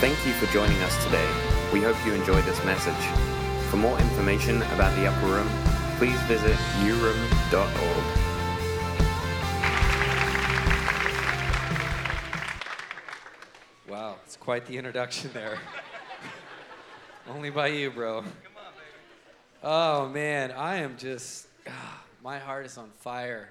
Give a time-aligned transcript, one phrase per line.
[0.00, 1.28] Thank you for joining us today.
[1.74, 2.94] We hope you enjoyed this message.
[3.68, 5.46] For more information about the Upper Room,
[5.98, 8.04] please visit uroom.org.
[13.90, 15.58] Wow, it's quite the introduction there.
[17.28, 18.22] Only by you, bro.
[18.22, 19.62] Come on, man.
[19.62, 23.50] Oh man, I am just, ah, my heart is on fire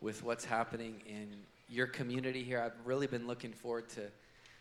[0.00, 1.28] with what's happening in
[1.68, 2.62] your community here.
[2.62, 4.04] I've really been looking forward to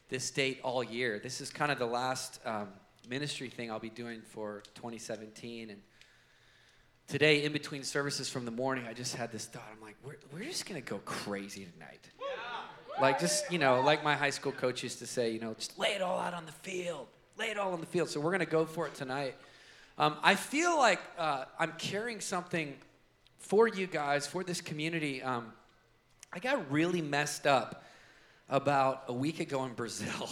[0.09, 1.19] this date all year.
[1.21, 2.69] This is kind of the last um,
[3.09, 5.71] ministry thing I'll be doing for 2017.
[5.71, 5.81] And
[7.07, 9.67] today, in between services from the morning, I just had this thought.
[9.75, 12.09] I'm like, we're, we're just going to go crazy tonight.
[13.01, 15.77] Like, just, you know, like my high school coach used to say, you know, just
[15.77, 17.07] lay it all out on the field.
[17.37, 18.09] Lay it all on the field.
[18.09, 19.35] So we're going to go for it tonight.
[19.97, 22.73] Um, I feel like uh, I'm carrying something
[23.37, 25.21] for you guys, for this community.
[25.21, 25.51] Um,
[26.31, 27.84] I got really messed up
[28.49, 30.07] about a week ago in Brazil.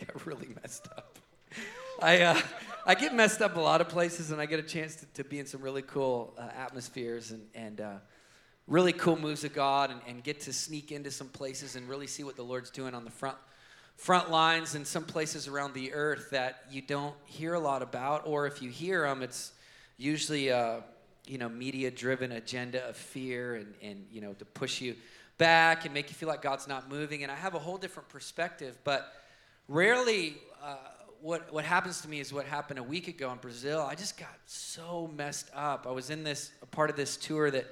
[0.00, 1.18] I got really messed up.
[2.02, 2.40] I, uh,
[2.86, 5.24] I get messed up a lot of places, and I get a chance to, to
[5.24, 7.94] be in some really cool uh, atmospheres and, and uh,
[8.66, 12.06] really cool moves of God, and, and get to sneak into some places and really
[12.06, 13.36] see what the Lord's doing on the front
[13.96, 18.26] front lines in some places around the earth that you don't hear a lot about,
[18.26, 19.52] or if you hear them, it's
[19.96, 20.82] usually a
[21.26, 24.94] you know media driven agenda of fear and, and you know to push you
[25.38, 27.22] back and make you feel like God's not moving.
[27.22, 29.12] And I have a whole different perspective, but
[29.68, 30.76] rarely uh,
[31.20, 33.80] what, what happens to me is what happened a week ago in Brazil.
[33.80, 35.86] I just got so messed up.
[35.88, 37.66] I was in this, part of this tour that,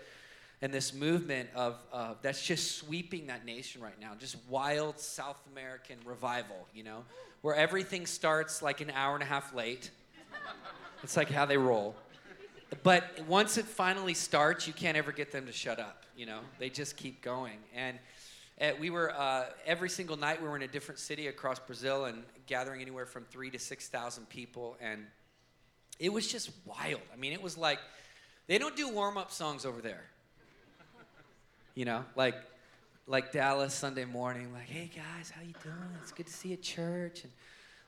[0.63, 4.13] and this movement of, uh, that's just sweeping that nation right now.
[4.19, 7.05] Just wild South American revival, you know,
[7.43, 9.91] where everything starts like an hour and a half late.
[11.03, 11.97] It's like how they roll.
[12.83, 16.05] But once it finally starts, you can't ever get them to shut up.
[16.17, 17.59] You know, they just keep going.
[17.75, 17.99] And
[18.61, 22.07] uh, we were uh, every single night we were in a different city across Brazil
[22.07, 25.05] and gathering anywhere from three to six thousand people, and
[25.99, 27.01] it was just wild.
[27.13, 27.79] I mean, it was like
[28.47, 30.05] they don't do warm up songs over there.
[31.75, 32.37] You know, like
[33.07, 35.77] like Dallas Sunday morning, like, hey guys, how you doing?
[36.03, 37.33] It's good to see you at church, and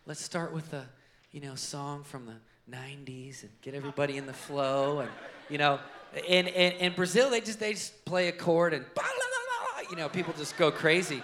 [0.06, 0.86] let's start with a
[1.30, 2.34] you know song from the
[2.70, 5.10] 90s and get everybody in the flow and
[5.50, 5.78] you know
[6.26, 8.84] in, in, in brazil they just they just play a chord and
[9.90, 11.22] you know people just go crazy.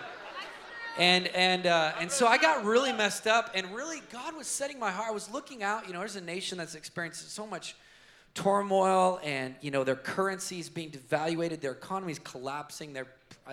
[0.98, 4.78] And and uh, and so i got really messed up and really god was setting
[4.78, 5.08] my heart.
[5.08, 7.74] I was looking out you know there's a nation that's experiencing so much
[8.34, 13.06] turmoil and you know their currencies being devaluated their economy's collapsing their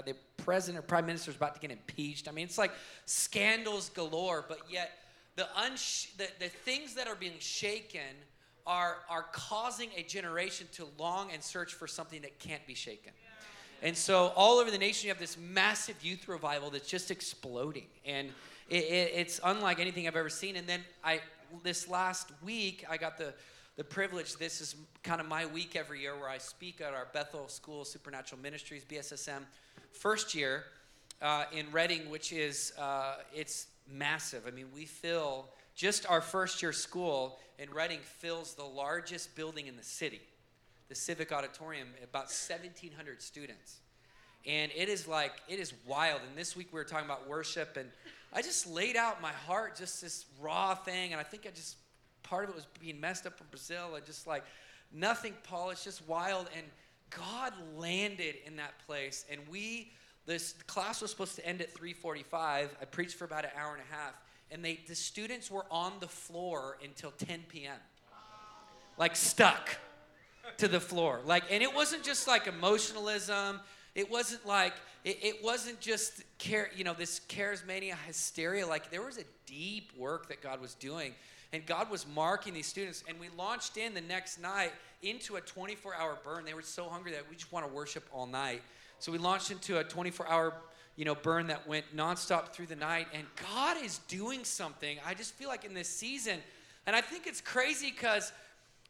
[0.06, 2.28] their president or prime minister is about to get impeached.
[2.28, 2.72] I mean it's like
[3.06, 4.92] scandals galore but yet
[5.38, 8.02] the, unsh- the, the things that are being shaken
[8.66, 13.14] are, are causing a generation to long and search for something that can't be shaken.
[13.84, 17.86] And so, all over the nation, you have this massive youth revival that's just exploding.
[18.06, 18.30] And
[18.68, 20.56] it, it, it's unlike anything I've ever seen.
[20.56, 21.22] And then, I,
[21.62, 23.36] this last week, I got the,
[23.76, 24.36] the privilege.
[24.38, 27.86] This is kind of my week every year where I speak at our Bethel School
[27.86, 29.44] Supernatural Ministries, BSSM,
[29.92, 30.64] first year
[31.22, 34.44] uh, in Redding, which is uh, it's massive.
[34.48, 39.68] I mean, we fill just our first year school in Redding fills the largest building
[39.68, 40.22] in the city,
[40.90, 43.78] the Civic Auditorium, about 1,700 students.
[44.46, 46.22] And it is like, it is wild.
[46.28, 47.90] And this week we were talking about worship, and
[48.34, 51.12] I just laid out my heart, just this raw thing.
[51.12, 51.78] And I think I just,
[52.24, 54.44] part of it was being messed up from Brazil, and just like
[54.94, 56.48] nothing polished, just wild.
[56.56, 56.66] And
[57.10, 59.26] God landed in that place.
[59.30, 59.92] And we,
[60.28, 62.70] this class was supposed to end at 3:45.
[62.80, 64.14] I preached for about an hour and a half,
[64.52, 67.80] and they the students were on the floor until 10 p.m.
[68.98, 69.78] Like stuck
[70.58, 71.22] to the floor.
[71.26, 73.60] Like, and it wasn't just like emotionalism.
[73.96, 74.74] It wasn't like
[75.04, 78.68] it, it wasn't just care, you know, this charismania hysteria.
[78.68, 81.14] Like there was a deep work that God was doing.
[81.54, 83.06] And God was marking these students.
[83.08, 86.44] And we launched in the next night into a 24 hour burn.
[86.44, 88.62] They were so hungry that we just want to worship all night.
[89.00, 90.54] So we launched into a 24 hour
[90.98, 93.08] you know, burn that went nonstop through the night.
[93.14, 93.24] And
[93.54, 94.98] God is doing something.
[95.06, 96.40] I just feel like in this season,
[96.86, 98.34] and I think it's crazy because,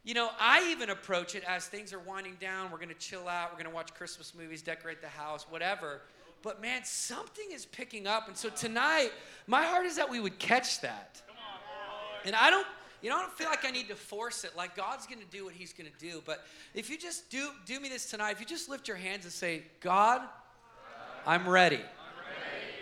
[0.04, 2.72] you know, I even approach it as things are winding down.
[2.72, 3.50] We're going to chill out.
[3.50, 6.00] We're going to watch Christmas movies, decorate the house, whatever.
[6.42, 8.26] But man, something is picking up.
[8.26, 9.10] And so tonight,
[9.46, 11.20] my heart is that we would catch that.
[12.24, 12.66] And I don't
[13.02, 14.56] you know, I don't feel like I need to force it.
[14.56, 16.22] Like God's going to do what He's going to do.
[16.24, 19.24] But if you just do do me this tonight, if you just lift your hands
[19.24, 20.22] and say, God,
[21.26, 21.80] I'm ready.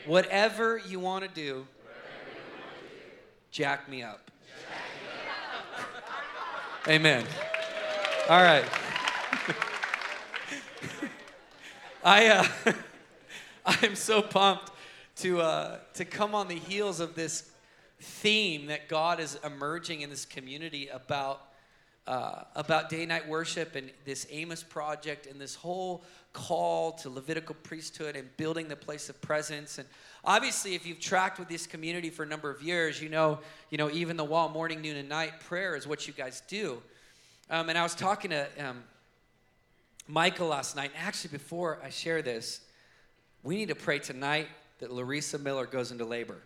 [0.06, 1.66] Whatever you want to do,
[3.50, 4.30] jack me up.
[6.88, 7.24] Amen.
[8.28, 8.64] All right.
[12.04, 12.46] I uh,
[13.66, 14.70] I'm so pumped
[15.16, 17.50] to uh, to come on the heels of this
[18.00, 21.42] theme that God is emerging in this community about
[22.06, 27.56] uh, about day night worship and this Amos project and this whole call to Levitical
[27.62, 29.78] priesthood and building the place of presence.
[29.78, 29.88] And
[30.24, 33.40] obviously, if you've tracked with this community for a number of years, you know,
[33.70, 36.80] you know, even the wall morning, noon, and night prayer is what you guys do.
[37.50, 38.84] Um, and I was talking to um,
[40.06, 40.92] Michael last night.
[40.96, 42.60] Actually, before I share this,
[43.42, 46.36] we need to pray tonight that Larissa Miller goes into labor.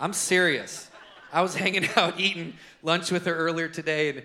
[0.00, 0.90] I'm serious.
[1.32, 4.22] I was hanging out eating lunch with her earlier today, and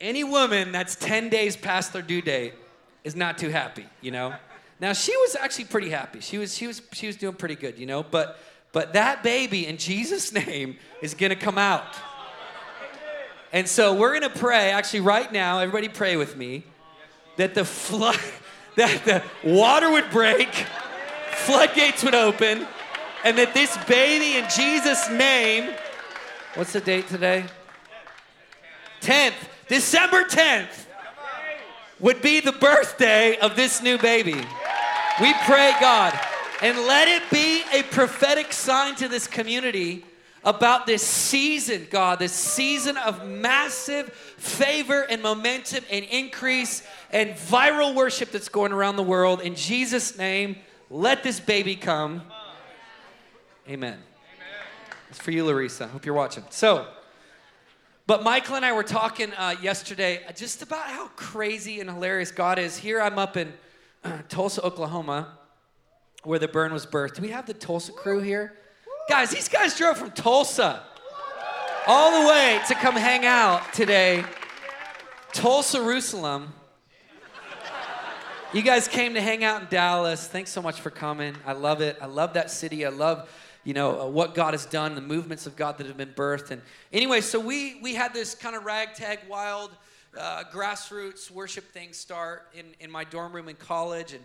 [0.00, 2.54] any woman that's 10 days past their due date
[3.04, 4.34] is not too happy, you know?
[4.80, 6.20] Now she was actually pretty happy.
[6.20, 8.38] She was she was she was doing pretty good, you know, but
[8.72, 11.96] but that baby in Jesus' name is gonna come out.
[13.52, 16.64] And so we're gonna pray, actually right now, everybody pray with me,
[17.36, 18.18] that the flood
[18.76, 20.52] that the water would break,
[21.30, 22.66] floodgates would open,
[23.24, 25.74] and that this baby in Jesus' name
[26.54, 27.44] What's the date today?
[29.00, 29.34] 10th.
[29.66, 30.86] December 10th
[31.98, 34.36] would be the birthday of this new baby.
[35.20, 36.16] We pray, God,
[36.62, 40.04] and let it be a prophetic sign to this community
[40.44, 47.96] about this season, God, this season of massive favor and momentum and increase and viral
[47.96, 49.40] worship that's going around the world.
[49.40, 50.54] In Jesus' name,
[50.88, 52.22] let this baby come.
[53.66, 53.98] Amen.
[55.08, 55.88] It's for you, Larissa.
[55.88, 56.44] Hope you're watching.
[56.50, 56.86] So,
[58.06, 62.58] but Michael and I were talking uh, yesterday just about how crazy and hilarious God
[62.58, 62.76] is.
[62.76, 63.54] Here I'm up in
[64.04, 65.38] uh, Tulsa, Oklahoma,
[66.24, 67.14] where the burn was birthed.
[67.14, 68.52] Do we have the Tulsa crew here?
[69.08, 70.82] Guys, these guys drove from Tulsa
[71.86, 74.24] all the way to come hang out today.
[75.32, 76.52] Tulsa, Jerusalem.
[78.52, 80.28] You guys came to hang out in Dallas.
[80.28, 81.34] Thanks so much for coming.
[81.46, 81.96] I love it.
[82.00, 82.84] I love that city.
[82.84, 83.28] I love
[83.64, 86.50] you know uh, what God has done, the movements of God that have been birthed.
[86.50, 86.62] And
[86.92, 89.70] anyway, so we we had this kind of ragtag, wild,
[90.16, 94.22] uh, grassroots worship thing start in in my dorm room in college, and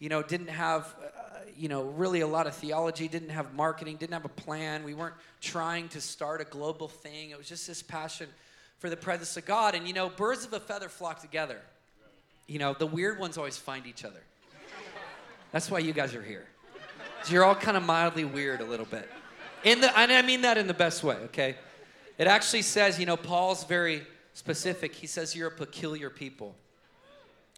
[0.00, 3.96] you know didn't have uh, you know really a lot of theology, didn't have marketing,
[3.96, 4.82] didn't have a plan.
[4.82, 7.30] We weren't trying to start a global thing.
[7.30, 8.28] It was just this passion
[8.80, 9.74] for the presence of God.
[9.74, 11.60] And you know, birds of a feather flock together.
[12.48, 14.20] You know, the weird ones always find each other.
[15.52, 16.46] That's why you guys are here.
[17.22, 19.08] So you're all kind of mildly weird a little bit.
[19.64, 21.56] In the, and I mean that in the best way, okay?
[22.16, 24.94] It actually says, you know, Paul's very specific.
[24.94, 26.54] He says you're a peculiar people.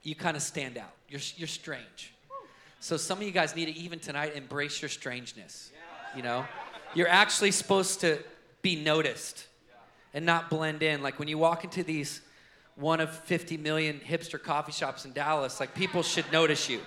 [0.02, 0.92] You kind of stand out.
[1.08, 2.12] You're, you're strange.
[2.80, 5.70] So some of you guys need to even tonight embrace your strangeness.
[6.16, 6.44] You know,
[6.94, 8.18] you're actually supposed to
[8.60, 9.46] be noticed
[10.12, 11.02] and not blend in.
[11.02, 12.20] Like when you walk into these
[12.74, 16.80] one of 50 million hipster coffee shops in Dallas, like people should notice you.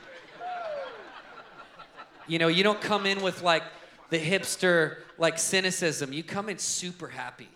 [2.28, 3.64] You know, you don't come in with like
[4.10, 6.14] the hipster like cynicism.
[6.14, 7.48] You come in super happy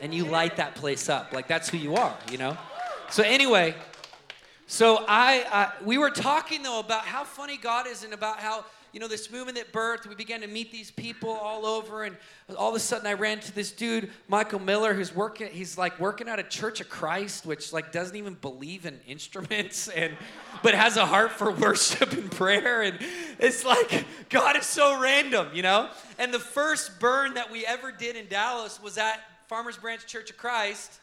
[0.00, 1.32] and you light that place up.
[1.32, 2.56] Like that's who you are, you know?
[3.10, 3.74] So anyway,
[4.66, 8.64] so I, I we were talking though about how funny God is and about how
[8.96, 10.06] you know, this movement that birthed.
[10.06, 12.16] We began to meet these people all over, and
[12.56, 16.00] all of a sudden I ran to this dude, Michael Miller, who's working, he's like
[16.00, 20.16] working at a Church of Christ, which like doesn't even believe in instruments and
[20.62, 22.80] but has a heart for worship and prayer.
[22.80, 22.98] And
[23.38, 25.90] it's like God is so random, you know?
[26.18, 30.30] And the first burn that we ever did in Dallas was at Farmers Branch Church
[30.30, 31.00] of Christ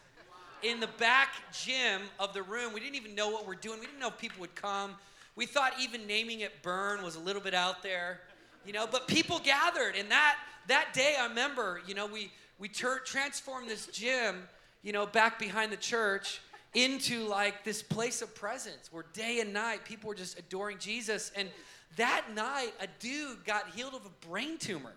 [0.64, 2.72] in the back gym of the room.
[2.72, 3.78] We didn't even know what we're doing.
[3.78, 4.96] We didn't know people would come.
[5.36, 8.20] We thought even naming it Burn was a little bit out there,
[8.64, 9.96] you know, but people gathered.
[9.96, 10.36] And that,
[10.68, 14.48] that day, I remember, you know, we, we ter- transformed this gym,
[14.82, 16.40] you know, back behind the church
[16.74, 21.30] into like this place of presence where day and night people were just adoring Jesus.
[21.36, 21.48] And
[21.96, 24.92] that night, a dude got healed of a brain tumor.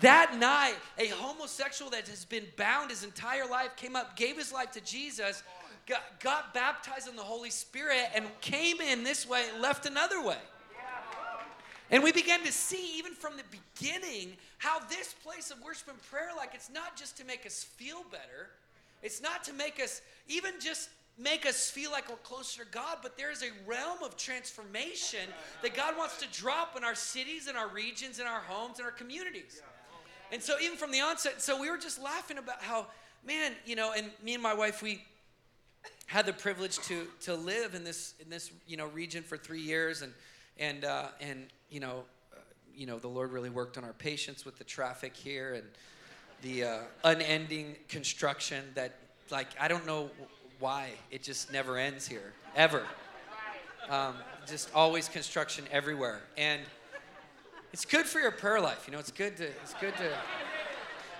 [0.00, 4.52] That night, a homosexual that has been bound his entire life came up, gave his
[4.52, 5.42] life to Jesus,
[5.86, 10.38] got, got baptized in the Holy Spirit and came in this way, left another way.
[11.90, 16.02] And we began to see, even from the beginning, how this place of worship and
[16.04, 18.48] prayer, like it's not just to make us feel better,
[19.02, 22.98] it's not to make us even just make us feel like we're closer to God,
[23.02, 25.28] but there is a realm of transformation
[25.60, 28.86] that God wants to drop in our cities, in our regions, in our homes, in
[28.86, 29.60] our communities.
[30.30, 32.86] And so, even from the onset, so we were just laughing about how,
[33.26, 35.04] man, you know, and me and my wife, we
[36.06, 39.60] had the privilege to to live in this in this you know region for three
[39.60, 40.12] years, and
[40.58, 42.40] and uh, and you know, uh,
[42.74, 45.64] you know, the Lord really worked on our patience with the traffic here and
[46.42, 48.96] the uh, unending construction that
[49.30, 50.10] like I don't know
[50.58, 52.82] why it just never ends here ever.
[53.90, 54.14] Um,
[54.46, 56.60] just always construction everywhere and
[57.72, 58.84] It's good for your prayer life.
[58.86, 60.12] You know, it's good to, it's good to.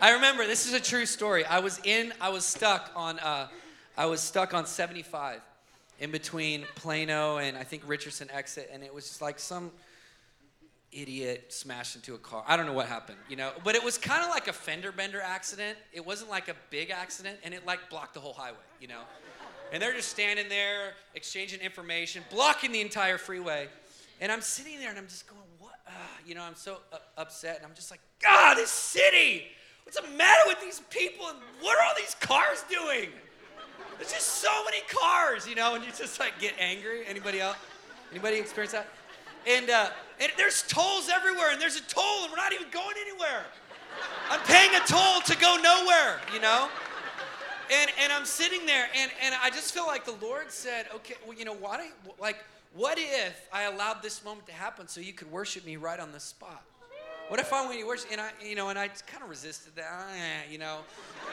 [0.02, 1.46] I remember, this is a true story.
[1.46, 3.48] I was in, I was stuck on, uh,
[3.96, 5.40] I was stuck on 75
[6.00, 9.70] in between Plano and I think Richardson exit, and it was just like some
[10.90, 12.44] idiot smashed into a car.
[12.46, 14.92] I don't know what happened, you know, but it was kind of like a fender
[14.92, 15.76] bender accident.
[15.92, 19.00] It wasn't like a big accident, and it like blocked the whole highway, you know.
[19.72, 23.68] And they're just standing there exchanging information, blocking the entire freeway.
[24.20, 25.72] And I'm sitting there and I'm just going, what?
[25.86, 25.90] Uh,
[26.26, 29.44] you know, I'm so uh, upset, and I'm just like, God, this city.
[29.84, 31.26] What's the matter with these people?
[31.26, 33.08] And what are all these cars doing?
[33.98, 37.06] There's just so many cars, you know, and you just like get angry.
[37.06, 37.56] Anybody else?
[38.10, 38.88] Anybody experience that?
[39.46, 42.94] And, uh, and there's tolls everywhere, and there's a toll, and we're not even going
[43.00, 43.44] anywhere.
[44.30, 46.68] I'm paying a toll to go nowhere, you know?
[47.72, 51.14] And, and I'm sitting there, and, and I just feel like the Lord said, okay,
[51.26, 51.88] well, you know, why,
[52.20, 55.98] like, what if I allowed this moment to happen so you could worship me right
[55.98, 56.62] on the spot?
[57.28, 59.74] What if I went to worship, and I, you know, and I kind of resisted
[59.76, 60.78] that, you know,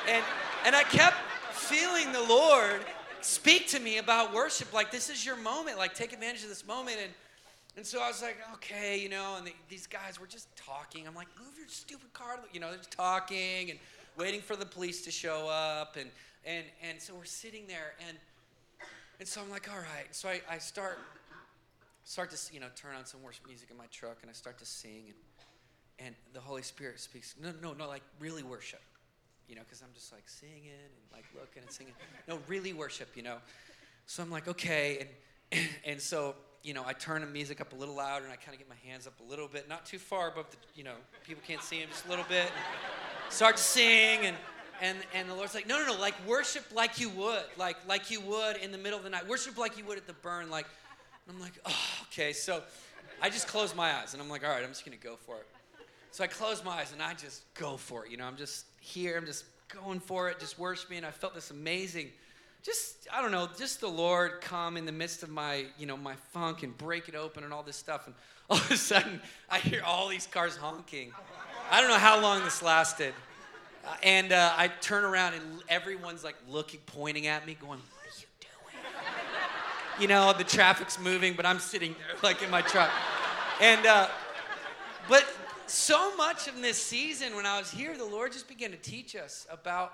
[0.07, 0.23] and
[0.65, 1.17] and I kept
[1.59, 2.81] feeling the Lord
[3.21, 6.65] speak to me about worship, like this is your moment, like take advantage of this
[6.65, 7.11] moment, and
[7.77, 11.07] and so I was like, okay, you know, and the, these guys were just talking.
[11.07, 13.79] I'm like, move your stupid car, you know, they're just talking and
[14.17, 16.09] waiting for the police to show up, and
[16.45, 18.17] and and so we're sitting there, and
[19.19, 20.99] and so I'm like, all right, so I, I start
[22.05, 24.57] start to you know turn on some worship music in my truck, and I start
[24.59, 25.15] to sing, and
[26.05, 27.35] and the Holy Spirit speaks.
[27.41, 28.81] No, no, no, like really worship,
[29.49, 31.93] you know, because I'm just like singing and like looking and singing.
[32.27, 33.37] No, really worship, you know.
[34.05, 35.07] So I'm like, okay,
[35.51, 38.35] and and so you know, I turn the music up a little louder and I
[38.35, 40.83] kind of get my hands up a little bit, not too far above the, you
[40.83, 42.51] know, people can't see them, just a little bit.
[43.29, 44.35] Start to sing and
[44.81, 48.11] and and the Lord's like, no, no, no, like worship like you would, like like
[48.11, 49.27] you would in the middle of the night.
[49.27, 50.67] Worship like you would at the burn, like.
[51.29, 52.33] I'm like, oh, okay.
[52.33, 52.63] So
[53.21, 55.35] I just close my eyes and I'm like, all right, I'm just gonna go for
[55.35, 55.45] it.
[56.11, 58.11] So I close my eyes and I just go for it.
[58.11, 60.97] You know, I'm just here, I'm just going for it, just worshiping.
[60.97, 62.09] And I felt this amazing
[62.63, 65.97] just I don't know, just the Lord come in the midst of my, you know,
[65.97, 68.07] my funk and break it open and all this stuff.
[68.07, 68.15] And
[68.49, 71.11] all of a sudden, I hear all these cars honking.
[71.71, 73.13] I don't know how long this lasted.
[73.85, 77.79] Uh, and uh, I turn around and everyone's like looking, pointing at me, going, "What
[77.79, 78.83] are you doing?"
[80.01, 82.89] You know, the traffic's moving, but I'm sitting there like in my truck.
[83.61, 84.09] And uh,
[85.07, 85.25] but
[85.69, 89.15] so much in this season, when I was here, the Lord just began to teach
[89.15, 89.93] us about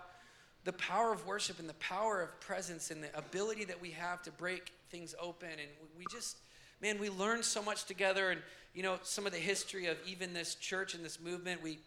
[0.63, 4.21] the power of worship and the power of presence and the ability that we have
[4.23, 5.49] to break things open.
[5.49, 6.37] And we just,
[6.81, 8.31] man, we learned so much together.
[8.31, 8.41] And,
[8.73, 11.79] you know, some of the history of even this church and this movement, we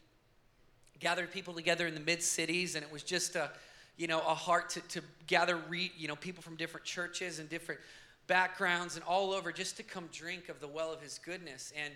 [1.00, 3.50] gathered people together in the mid cities, and it was just a,
[3.96, 7.48] you know, a heart to, to gather, re, you know, people from different churches and
[7.48, 7.80] different
[8.26, 11.72] backgrounds and all over just to come drink of the well of his goodness.
[11.76, 11.94] And,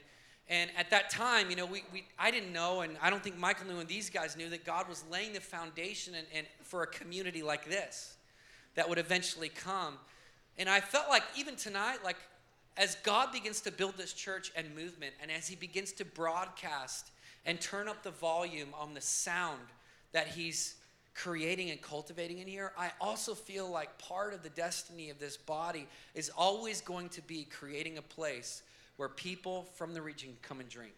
[0.49, 3.39] and at that time, you know, we, we, I didn't know, and I don't think
[3.39, 6.83] Michael knew, and these guys knew that God was laying the foundation and, and for
[6.83, 8.17] a community like this
[8.75, 9.95] that would eventually come.
[10.59, 12.17] And I felt like even tonight, like
[12.77, 17.11] as God begins to build this church and movement, and as He begins to broadcast
[17.47, 19.61] and turn up the volume on the sound
[20.13, 20.77] that He's
[21.15, 25.37] creating and cultivating in here, I also feel like part of the destiny of this
[25.37, 28.63] body is always going to be creating a place
[29.03, 30.95] where people from the region come and drink.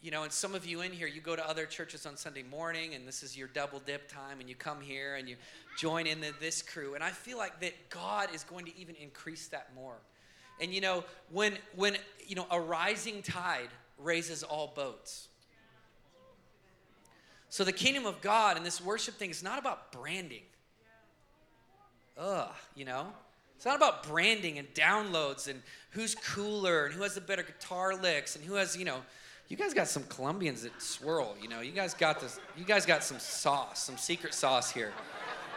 [0.00, 2.44] You know, and some of you in here, you go to other churches on Sunday
[2.44, 5.34] morning, and this is your double dip time, and you come here and you
[5.76, 6.94] join in the, this crew.
[6.94, 9.96] And I feel like that God is going to even increase that more.
[10.60, 15.26] And you know, when when you know a rising tide raises all boats.
[17.48, 20.44] So the kingdom of God and this worship thing is not about branding.
[22.16, 23.08] Ugh, you know?
[23.60, 27.94] It's not about branding and downloads and who's cooler and who has the better guitar
[27.94, 29.00] licks and who has, you know,
[29.48, 31.60] you guys got some Colombians that swirl, you know.
[31.60, 34.94] You guys got this you guys got some sauce, some secret sauce here.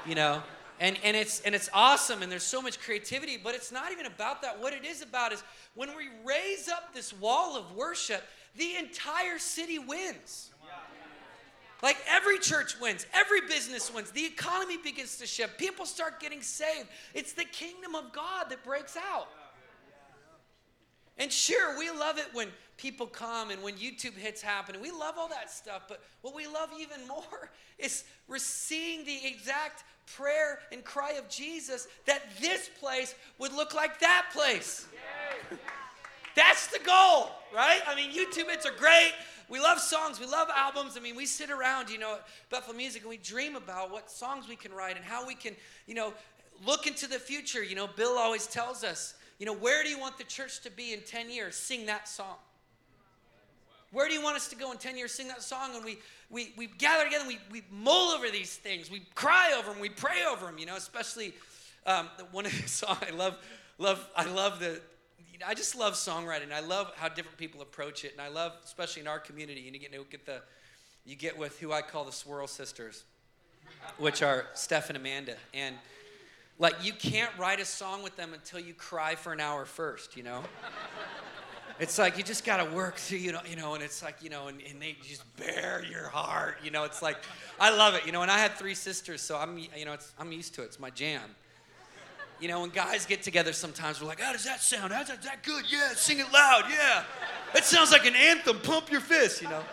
[0.06, 0.44] You know?
[0.82, 4.06] And and it's and it's awesome and there's so much creativity, but it's not even
[4.06, 4.60] about that.
[4.60, 5.42] What it is about is
[5.74, 8.22] when we raise up this wall of worship,
[8.58, 10.52] the entire city wins.
[11.84, 16.42] Like every church wins, every business wins, the economy begins to shift, people start getting
[16.42, 16.88] saved.
[17.14, 19.28] It's the kingdom of God that breaks out.
[21.18, 22.48] And sure, we love it when
[22.78, 26.34] people come and when YouTube hits happen, and we love all that stuff, but what
[26.34, 29.84] we love even more is we're seeing the exact
[30.16, 34.88] prayer and cry of Jesus that this place would look like that place.
[36.36, 37.82] That's the goal, right?
[37.86, 39.12] I mean, YouTube hits are great.
[39.50, 40.98] We love songs, we love albums.
[40.98, 42.18] I mean, we sit around, you know,
[42.50, 45.56] Bethel Music and we dream about what songs we can write and how we can,
[45.88, 46.14] you know,
[46.66, 47.64] look into the future.
[47.64, 50.72] You know, Bill always tells us, you know, where do you want the church to
[50.72, 51.56] be in 10 years?
[51.56, 52.36] Sing that song.
[53.92, 55.12] Where do you want us to go in 10 years?
[55.12, 56.00] Sing that song, and we,
[56.32, 58.90] we, we gather together, and we, we mull over these things.
[58.90, 61.34] We cry over them, we pray over them, you know, especially
[61.86, 63.38] um, one of the songs I love,
[63.78, 64.82] love, I love the,
[65.46, 66.52] I just love songwriting.
[66.54, 69.72] I love how different people approach it, and I love, especially in our community, you
[69.72, 70.42] get, you get the,
[71.06, 73.04] you get with who I call the Swirl Sisters,
[73.98, 75.76] which are Steph and Amanda, and
[76.60, 80.16] like you can't write a song with them until you cry for an hour first,
[80.16, 80.44] you know.
[81.80, 84.22] It's like you just got to work through, you know, you know, and it's like,
[84.22, 86.84] you know, and, and they just bare your heart, you know.
[86.84, 87.18] It's like,
[87.60, 88.22] I love it, you know.
[88.22, 90.66] And I had three sisters, so I'm, you know, it's, I'm used to it.
[90.66, 91.24] It's my jam.
[92.44, 94.92] You know, when guys get together, sometimes we're like, "How does that sound?
[94.92, 95.64] How's that, that good?
[95.72, 96.66] Yeah, sing it loud.
[96.70, 97.06] Yeah,
[97.54, 98.60] that sounds like an anthem.
[98.60, 99.64] Pump your fist, you know."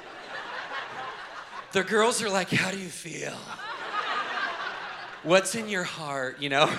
[1.72, 3.36] The girls are like, "How do you feel?
[5.24, 6.72] What's in your heart?" You know.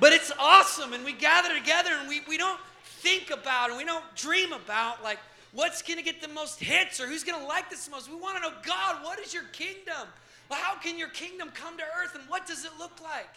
[0.00, 2.58] But it's awesome, and we gather together, and we, we don't
[3.02, 5.20] think about and we don't dream about like
[5.52, 8.10] what's to get the most hits or who's to like this most.
[8.10, 10.08] We want to know, God, what is your kingdom?
[10.50, 13.30] Well, how can your kingdom come to earth and what does it look like?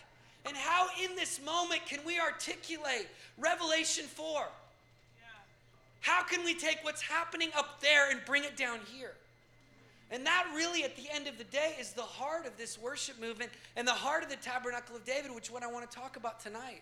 [0.48, 4.48] And how in this moment can we articulate Revelation 4?
[6.02, 9.14] How can we take what's happening up there and bring it down here?
[10.10, 13.20] And that really, at the end of the day, is the heart of this worship
[13.20, 15.98] movement and the heart of the Tabernacle of David, which is what I want to
[15.98, 16.82] talk about tonight.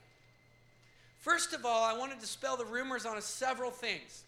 [1.22, 4.26] First of all, I want to dispel the rumors on several things.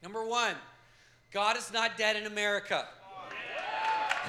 [0.00, 0.54] Number one,
[1.32, 2.86] God is not dead in America.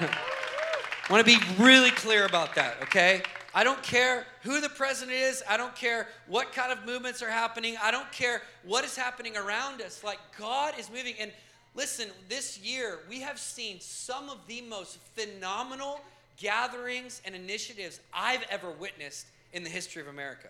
[0.00, 3.22] I want to be really clear about that, okay?
[3.56, 5.42] I don't care who the president is.
[5.48, 7.74] I don't care what kind of movements are happening.
[7.82, 10.04] I don't care what is happening around us.
[10.04, 11.14] Like, God is moving.
[11.18, 11.32] And
[11.74, 16.02] listen, this year, we have seen some of the most phenomenal
[16.36, 20.48] gatherings and initiatives I've ever witnessed in the history of America.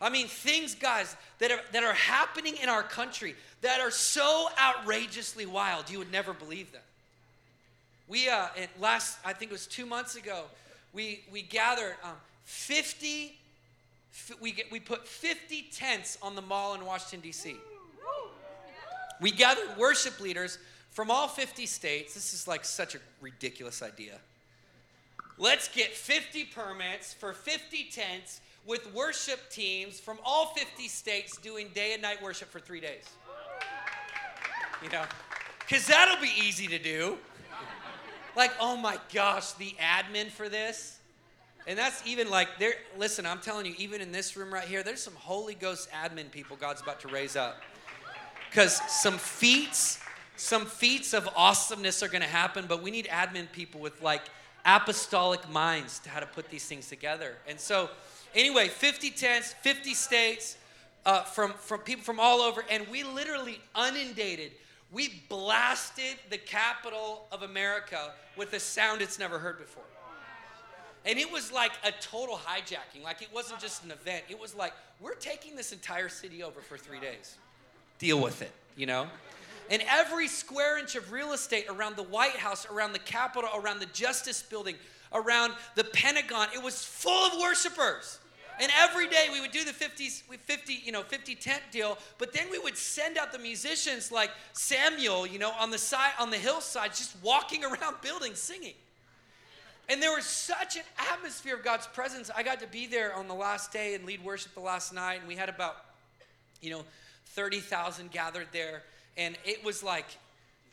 [0.00, 4.48] I mean, things, guys, that are, that are happening in our country that are so
[4.58, 6.80] outrageously wild, you would never believe them.
[8.08, 8.46] We, uh,
[8.80, 10.44] last, I think it was two months ago,
[10.94, 12.12] we, we gathered um,
[12.44, 13.36] 50,
[14.40, 17.56] we, get, we put 50 tents on the mall in Washington, D.C.
[19.20, 20.58] We gathered worship leaders
[20.90, 22.14] from all 50 states.
[22.14, 24.18] This is like such a ridiculous idea.
[25.36, 31.68] Let's get 50 permits for 50 tents with worship teams from all 50 states doing
[31.74, 33.08] day and night worship for three days.
[34.82, 35.02] You know,
[35.60, 37.18] because that'll be easy to do.
[38.36, 40.98] Like, oh my gosh, the admin for this.
[41.66, 42.74] And that's even like there.
[42.98, 46.30] Listen, I'm telling you, even in this room right here, there's some Holy Ghost admin
[46.30, 47.60] people God's about to raise up.
[48.50, 49.98] Because some feats,
[50.36, 54.22] some feats of awesomeness are going to happen, but we need admin people with like
[54.66, 57.36] apostolic minds to how to put these things together.
[57.48, 57.88] And so,
[58.34, 60.56] Anyway, 50 tents, 50 states,
[61.06, 64.52] uh, from, from people from all over, and we literally inundated.
[64.94, 69.82] We blasted the capital of America with a sound it's never heard before.
[71.04, 73.02] And it was like a total hijacking.
[73.02, 74.24] Like it wasn't just an event.
[74.30, 77.36] It was like, we're taking this entire city over for three days.
[77.98, 79.08] Deal with it, you know?
[79.68, 83.80] And every square inch of real estate around the White House, around the Capitol, around
[83.80, 84.76] the Justice Building,
[85.12, 88.20] around the Pentagon, it was full of worshipers.
[88.60, 92.32] And every day we would do the 50, 50, you know, 50 tent deal, but
[92.32, 96.30] then we would send out the musicians like Samuel, you know, on the side, on
[96.30, 98.74] the hillside, just walking around buildings singing.
[99.88, 102.30] And there was such an atmosphere of God's presence.
[102.34, 105.18] I got to be there on the last day and lead worship the last night,
[105.18, 105.76] and we had about,
[106.62, 106.84] you know,
[107.26, 108.82] 30,000 gathered there.
[109.16, 110.06] And it was like,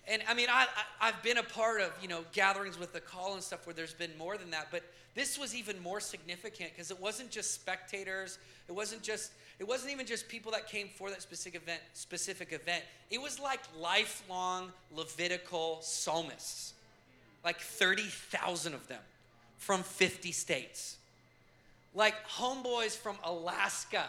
[0.07, 0.67] and I mean, I,
[0.99, 3.73] I, have been a part of, you know, gatherings with the call and stuff where
[3.73, 4.83] there's been more than that, but
[5.13, 8.39] this was even more significant because it wasn't just spectators.
[8.67, 12.51] It wasn't just it wasn't even just people that came for that specific event, specific
[12.51, 12.83] event.
[13.11, 16.73] It was like lifelong Levitical psalmists.
[17.45, 19.01] Like 30,000 of them
[19.57, 20.97] from 50 states.
[21.93, 24.05] Like homeboys from Alaska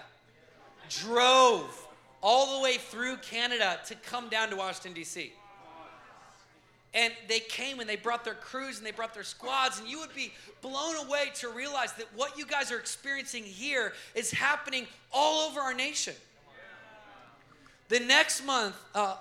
[0.89, 1.87] drove
[2.23, 5.33] all the way through Canada to come down to Washington D.C.
[6.95, 9.99] And they came and they brought their crews and they brought their squads, and you
[10.01, 14.87] would be blown away to realize that what you guys are experiencing here is happening
[15.11, 16.15] all over our nation.
[17.89, 19.17] The next month, uh,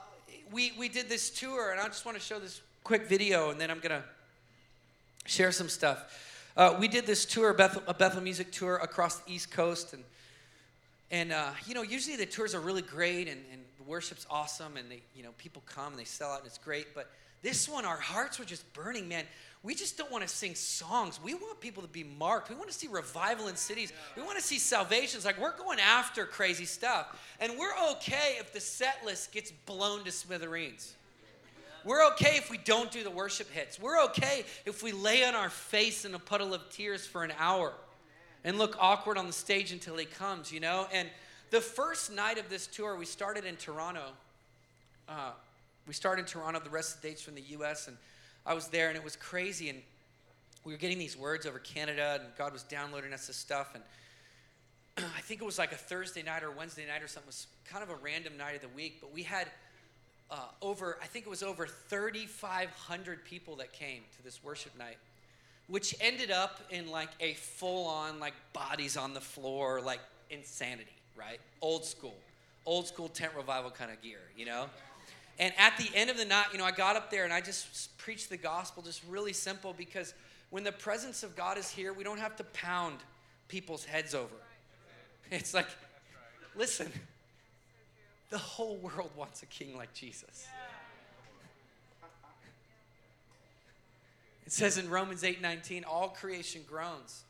[0.51, 3.59] we, we did this tour, and I just want to show this quick video, and
[3.59, 4.03] then I'm going to
[5.25, 6.51] share some stuff.
[6.57, 10.03] Uh, we did this tour, Bethel, a Bethel music tour across the East Coast, and
[11.09, 14.77] and uh, you know, usually the tours are really great, and, and the worship's awesome,
[14.77, 16.95] and they, you know, people come and they sell out, and it's great.
[16.95, 19.25] But This one, our hearts were just burning, man.
[19.63, 21.19] We just don't want to sing songs.
[21.23, 22.49] We want people to be marked.
[22.49, 23.93] We want to see revival in cities.
[24.15, 25.23] We want to see salvations.
[25.23, 27.15] Like we're going after crazy stuff.
[27.39, 30.95] And we're okay if the set list gets blown to smithereens.
[31.83, 33.79] We're okay if we don't do the worship hits.
[33.79, 37.33] We're okay if we lay on our face in a puddle of tears for an
[37.39, 37.73] hour
[38.43, 40.87] and look awkward on the stage until he comes, you know?
[40.91, 41.07] And
[41.49, 44.05] the first night of this tour, we started in Toronto.
[45.07, 45.31] Uh,
[45.87, 47.97] we started in Toronto, the rest of the dates from the US, and
[48.45, 49.69] I was there, and it was crazy.
[49.69, 49.81] And
[50.63, 53.73] we were getting these words over Canada, and God was downloading us this stuff.
[53.73, 53.83] And
[55.17, 57.27] I think it was like a Thursday night or Wednesday night or something.
[57.27, 59.47] It was kind of a random night of the week, but we had
[60.29, 64.97] uh, over, I think it was over 3,500 people that came to this worship night,
[65.67, 70.95] which ended up in like a full on, like bodies on the floor, like insanity,
[71.17, 71.39] right?
[71.61, 72.15] Old school,
[72.65, 74.67] old school tent revival kind of gear, you know?
[75.41, 77.41] And at the end of the night, you know, I got up there and I
[77.41, 80.13] just preached the gospel, just really simple, because
[80.51, 82.97] when the presence of God is here, we don't have to pound
[83.47, 84.27] people's heads over.
[85.33, 85.67] It's like,
[86.57, 86.91] listen,
[88.31, 90.45] the whole world wants a king like Jesus.
[94.45, 97.23] It says in Romans 8 19, all creation groans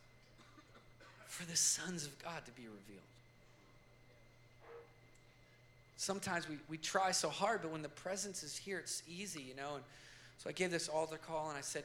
[1.27, 3.10] for the sons of God to be revealed.
[6.01, 9.55] Sometimes we, we try so hard, but when the presence is here, it's easy, you
[9.55, 9.75] know.
[9.75, 9.83] And
[10.39, 11.83] so I gave this altar call and I said,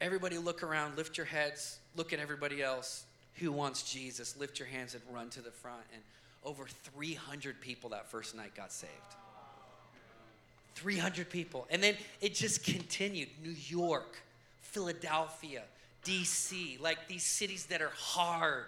[0.00, 3.06] Everybody look around, lift your heads, look at everybody else
[3.38, 5.82] who wants Jesus, lift your hands and run to the front.
[5.92, 6.00] And
[6.44, 8.92] over 300 people that first night got saved.
[10.76, 11.66] 300 people.
[11.70, 13.30] And then it just continued.
[13.42, 14.22] New York,
[14.60, 15.62] Philadelphia,
[16.04, 18.66] DC, like these cities that are hard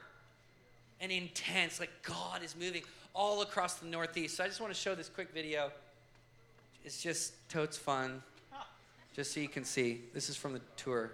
[1.01, 1.81] and intense.
[1.81, 2.83] Like God is moving
[3.15, 4.37] all across the Northeast.
[4.37, 5.71] So I just want to show this quick video.
[6.85, 8.23] It's just totes fun,
[9.15, 10.03] just so you can see.
[10.13, 11.13] This is from the tour.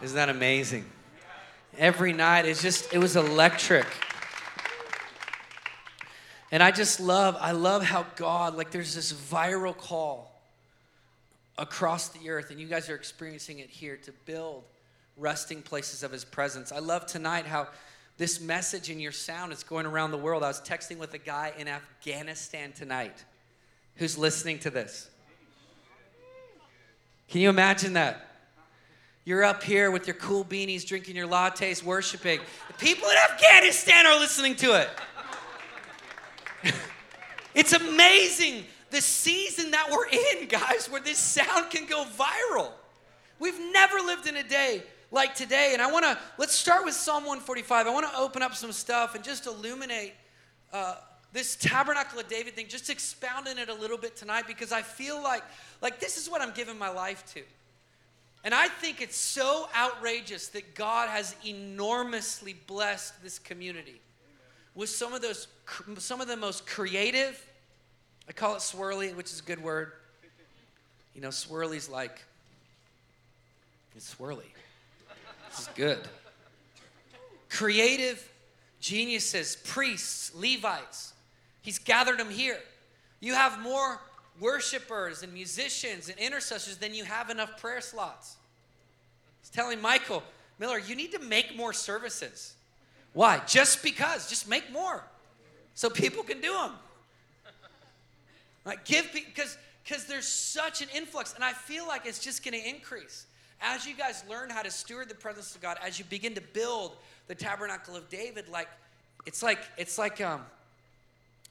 [0.00, 0.84] Isn't that amazing?
[1.76, 3.86] Every night, it's just, it was electric.
[6.50, 10.40] And I just love, I love how God, like, there's this viral call
[11.58, 14.64] across the earth, and you guys are experiencing it here to build
[15.16, 16.70] resting places of His presence.
[16.70, 17.66] I love tonight how
[18.16, 20.42] this message in your sound is going around the world.
[20.42, 23.24] I was texting with a guy in Afghanistan tonight
[23.96, 25.10] who's listening to this.
[27.28, 28.27] Can you imagine that?
[29.28, 32.40] You're up here with your cool beanies, drinking your lattes, worshiping.
[32.68, 34.88] The people in Afghanistan are listening to it.
[37.54, 42.70] it's amazing the season that we're in, guys, where this sound can go viral.
[43.38, 45.72] We've never lived in a day like today.
[45.74, 47.86] And I want to, let's start with Psalm 145.
[47.86, 50.14] I want to open up some stuff and just illuminate
[50.72, 50.94] uh,
[51.34, 54.80] this tabernacle of David thing, just expound on it a little bit tonight because I
[54.80, 55.42] feel like,
[55.82, 57.42] like this is what I'm giving my life to.
[58.44, 64.00] And I think it's so outrageous that God has enormously blessed this community
[64.74, 65.48] with some of those
[65.98, 67.44] some of the most creative
[68.28, 69.92] I call it swirly, which is a good word.
[71.14, 72.22] You know, swirly's like
[73.96, 74.44] it's swirly.
[75.50, 75.98] This is good.
[77.48, 78.32] Creative
[78.80, 81.14] geniuses, priests, Levites.
[81.62, 82.58] He's gathered them here.
[83.20, 83.98] You have more
[84.40, 88.36] worshipers and musicians and intercessors, then you have enough prayer slots.
[89.40, 90.22] He's telling Michael
[90.58, 92.54] Miller, you need to make more services.
[93.12, 93.40] Why?
[93.46, 94.28] Just because.
[94.28, 95.04] Just make more
[95.74, 96.72] so people can do them.
[98.64, 102.60] Like give because because there's such an influx, and I feel like it's just going
[102.60, 103.26] to increase
[103.60, 105.78] as you guys learn how to steward the presence of God.
[105.82, 106.96] As you begin to build
[107.26, 108.68] the tabernacle of David, like
[109.24, 110.42] it's like it's like um,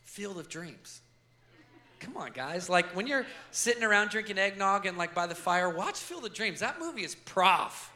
[0.04, 1.02] field of dreams.
[2.00, 2.70] Come on, guys.
[2.70, 6.34] Like when you're sitting around drinking eggnog and like by the fire, watch Field of
[6.34, 6.60] Dreams.
[6.60, 7.92] That movie is prof.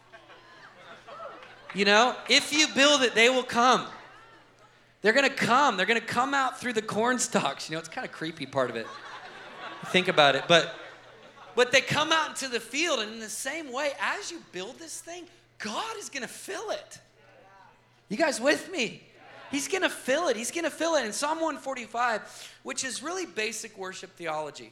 [1.74, 3.88] You know, if you build it, they will come.
[5.02, 5.78] They're gonna come.
[5.78, 7.70] They're gonna come out through the corn stalks.
[7.70, 8.88] You know, it's kind of creepy part of it.
[9.88, 10.76] Think about it, but
[11.56, 14.80] but they come out into the field, and in the same way, as you build
[14.80, 15.26] this thing,
[15.60, 17.00] God is gonna fill it.
[18.10, 19.04] You guys with me?
[19.52, 20.38] He's gonna fill it.
[20.38, 21.06] He's gonna fill it.
[21.06, 24.72] In Psalm 145, which is really basic worship theology.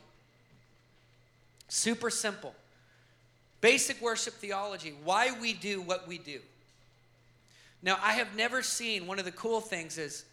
[1.67, 2.55] Super simple.
[3.61, 6.39] Basic worship theology, why we do what we do.
[7.81, 10.23] Now, I have never seen one of the cool things is,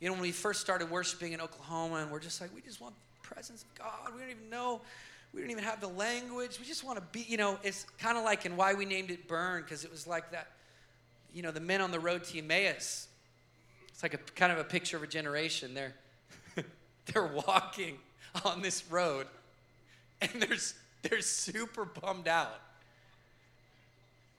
[0.00, 2.80] you know, when we first started worshiping in Oklahoma, and we're just like, we just
[2.80, 4.14] want the presence of God.
[4.14, 4.80] We don't even know,
[5.34, 6.58] we don't even have the language.
[6.58, 9.10] We just want to be, you know, it's kind of like in why we named
[9.10, 10.48] it Burn, because it was like that,
[11.34, 13.08] you know, the men on the road to Emmaus.
[14.00, 15.74] It's like a kind of a picture of a generation.
[15.74, 15.94] They're,
[17.06, 17.98] they're walking
[18.46, 19.26] on this road,
[20.22, 20.56] and they're,
[21.02, 22.58] they're super bummed out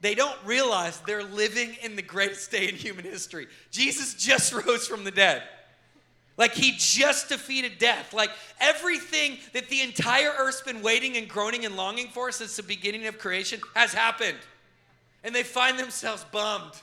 [0.01, 3.47] they don't realize they're living in the greatest day in human history.
[3.69, 5.43] Jesus just rose from the dead.
[6.37, 8.13] Like he just defeated death.
[8.13, 12.63] Like everything that the entire earth's been waiting and groaning and longing for since the
[12.63, 14.37] beginning of creation has happened.
[15.23, 16.73] And they find themselves bummed.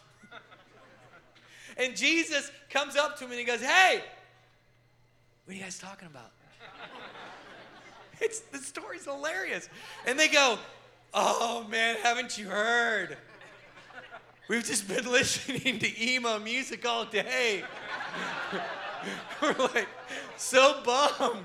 [1.78, 4.02] And Jesus comes up to him and he goes, Hey,
[5.44, 6.32] what are you guys talking about?
[8.20, 9.68] it's the story's hilarious.
[10.06, 10.58] And they go,
[11.14, 13.16] Oh man, haven't you heard?
[14.48, 17.62] We've just been listening to emo music all day.
[19.42, 19.88] We're like
[20.36, 21.44] so bummed.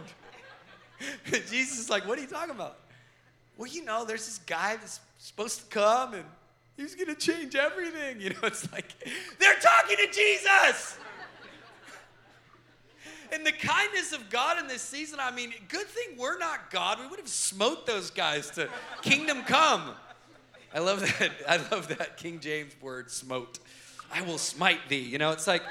[1.49, 2.77] Jesus is like, what are you talking about?
[3.57, 6.25] Well, you know, there's this guy that's supposed to come and
[6.77, 8.21] he's gonna change everything.
[8.21, 8.93] You know, it's like
[9.39, 10.97] they're talking to Jesus.
[13.31, 16.99] And the kindness of God in this season, I mean, good thing we're not God.
[16.99, 18.69] We would have smote those guys to
[19.01, 19.95] kingdom come.
[20.71, 21.31] I love that.
[21.47, 23.57] I love that King James word, smote.
[24.11, 24.97] I will smite thee.
[24.99, 25.63] You know, it's like,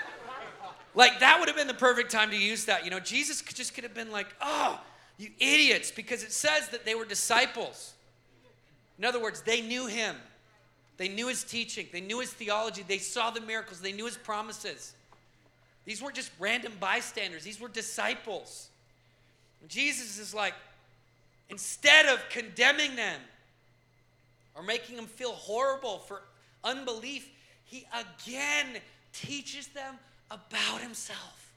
[0.97, 2.85] like that would have been the perfect time to use that.
[2.85, 4.81] You know, Jesus just could have been like, oh,
[5.17, 7.95] you idiots, because it says that they were disciples.
[8.99, 10.17] In other words, they knew him.
[10.97, 11.87] They knew his teaching.
[11.93, 12.85] They knew his theology.
[12.87, 13.81] They saw the miracles.
[13.81, 14.95] They knew his promises.
[15.85, 18.69] These weren't just random bystanders, these were disciples.
[19.69, 20.55] Jesus is like,
[21.49, 23.21] instead of condemning them
[24.57, 26.23] or making them feel horrible for
[26.65, 27.29] unbelief,
[27.65, 28.81] he again
[29.13, 29.95] teaches them
[30.31, 31.53] about himself.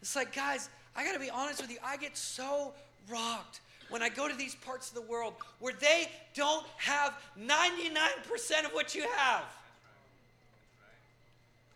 [0.00, 2.72] It's like, guys, I gotta be honest with you, I get so
[3.08, 8.64] rocked when I go to these parts of the world where they don't have 99%
[8.64, 9.44] of what you have.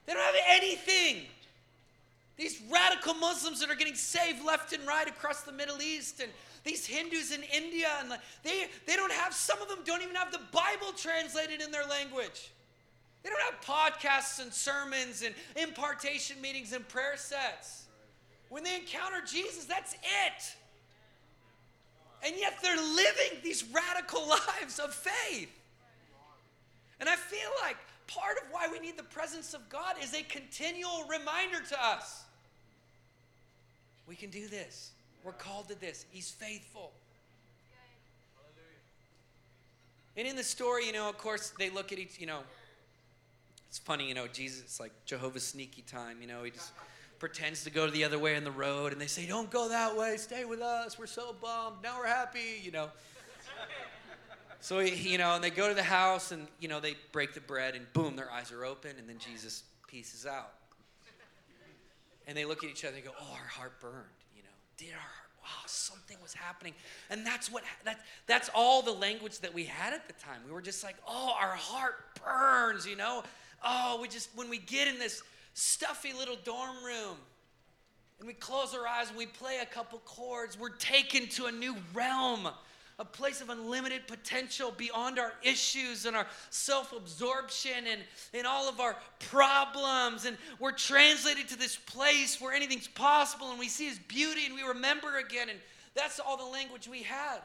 [0.06, 1.22] They don't have anything.
[2.36, 6.30] These radical Muslims that are getting saved left and right across the Middle East, and
[6.64, 8.10] these Hindus in India, and
[8.42, 11.86] they, they don't have, some of them don't even have the Bible translated in their
[11.86, 12.50] language.
[13.22, 17.84] They don't have podcasts and sermons and impartation meetings and prayer sets.
[18.50, 20.56] When they encounter Jesus, that's it.
[22.24, 24.26] And yet they're living these radical
[24.60, 25.50] lives of faith.
[27.00, 30.22] And I feel like part of why we need the presence of God is a
[30.22, 32.24] continual reminder to us.
[34.06, 34.92] We can do this.
[35.22, 36.06] We're called to this.
[36.10, 36.92] He's faithful.
[40.16, 42.40] And in the story, you know, of course, they look at each, you know,
[43.68, 46.70] it's funny, you know, Jesus, like Jehovah's sneaky time, you know, he just
[47.18, 49.96] pretends to go the other way in the road, and they say, Don't go that
[49.96, 52.88] way, stay with us, we're so bummed, now we're happy, you know.
[54.60, 57.40] So, you know, and they go to the house and, you know, they break the
[57.42, 60.54] bread and boom, their eyes are open and then Jesus pieces out.
[62.26, 64.48] And they look at each other and go, oh, our heart burned, you know.
[64.78, 66.72] Did our heart, wow, something was happening.
[67.10, 70.40] And that's what, that, that's all the language that we had at the time.
[70.46, 73.22] We were just like, oh, our heart burns, you know.
[73.62, 75.22] Oh, we just, when we get in this
[75.54, 77.16] stuffy little dorm room,
[78.18, 81.52] and we close our eyes and we play a couple chords, we're taken to a
[81.52, 82.48] new realm
[82.98, 88.00] a place of unlimited potential beyond our issues and our self absorption and,
[88.32, 90.26] and all of our problems.
[90.26, 94.54] And we're translated to this place where anything's possible and we see His beauty and
[94.54, 95.48] we remember again.
[95.48, 95.58] And
[95.94, 97.40] that's all the language we had.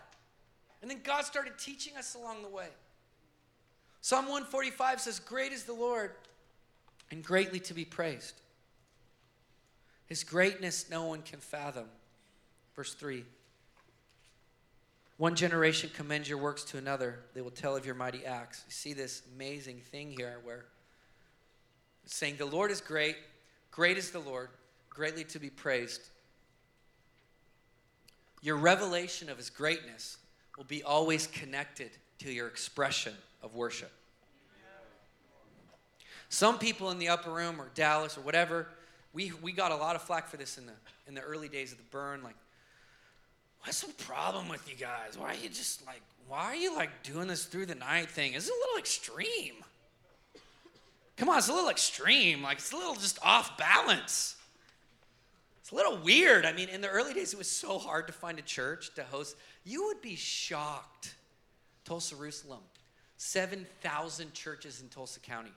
[0.82, 2.68] And then God started teaching us along the way.
[4.02, 6.12] Psalm 145 says, Great is the Lord
[7.12, 8.42] and greatly to be praised.
[10.06, 11.86] His greatness no one can fathom.
[12.76, 13.24] Verse 3
[15.20, 17.20] one generation commends your works to another.
[17.34, 18.64] They will tell of your mighty acts.
[18.66, 20.64] You see this amazing thing here where
[22.06, 23.18] it's saying, The Lord is great,
[23.70, 24.48] great is the Lord,
[24.90, 26.08] greatly to be praised.
[28.42, 30.16] Your revelation of his greatness
[30.56, 33.92] will be always connected to your expression of worship.
[36.30, 38.68] Some people in the upper room or Dallas or whatever,
[39.14, 40.74] we, we got a lot of flack for this in the,
[41.08, 42.24] in the early days of the burn.
[42.24, 42.36] Like,
[43.62, 45.18] what's the problem with you guys?
[45.18, 48.34] Why are you just like, why are you like doing this through the night thing?
[48.34, 49.56] It's a little extreme.
[51.18, 52.44] Come on, it's a little extreme.
[52.44, 54.36] Like, it's a little just off balance.
[55.62, 56.46] It's a little weird.
[56.46, 59.04] I mean, in the early days, it was so hard to find a church to
[59.04, 59.36] host.
[59.66, 61.16] You would be shocked.
[61.86, 62.62] Tulsa, Jerusalem,
[63.18, 65.52] 7,000 churches in Tulsa County.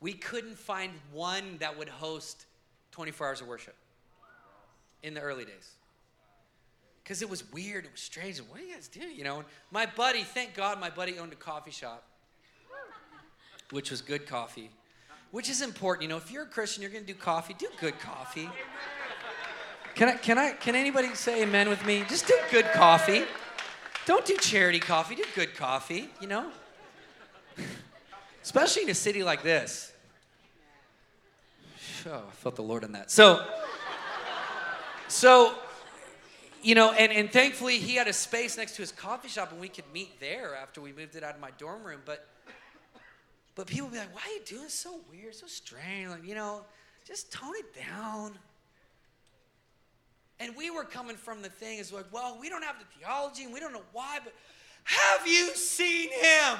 [0.00, 2.46] We couldn't find one that would host
[2.92, 3.74] 24 hours of worship
[5.02, 5.72] in the early days.
[7.02, 8.38] Because it was weird, it was strange.
[8.38, 9.00] What do you guys do?
[9.00, 12.02] You know, my buddy, thank God my buddy owned a coffee shop,
[13.70, 14.70] which was good coffee,
[15.30, 16.02] which is important.
[16.02, 18.50] You know, if you're a Christian, you're going to do coffee, do good coffee.
[19.94, 22.04] Can I, can I, can anybody say amen with me?
[22.08, 23.22] Just do good coffee.
[24.04, 26.50] Don't do charity coffee, do good coffee, you know?
[28.46, 29.92] Especially in a city like this.
[32.06, 33.10] Oh, I felt the Lord in that.
[33.10, 33.44] So,
[35.08, 35.52] so,
[36.62, 39.60] you know, and, and thankfully he had a space next to his coffee shop and
[39.60, 42.02] we could meet there after we moved it out of my dorm room.
[42.06, 42.24] But
[43.56, 46.10] but people be like, why are you doing so weird, so strange?
[46.10, 46.64] Like, you know,
[47.04, 48.38] just tone it down.
[50.38, 53.42] And we were coming from the thing is like, well, we don't have the theology
[53.42, 54.32] and we don't know why, but
[54.84, 56.58] have you seen him?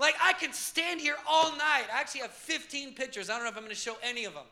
[0.00, 1.84] Like, I could stand here all night.
[1.94, 3.28] I actually have 15 pictures.
[3.28, 4.46] I don't know if I'm going to show any of them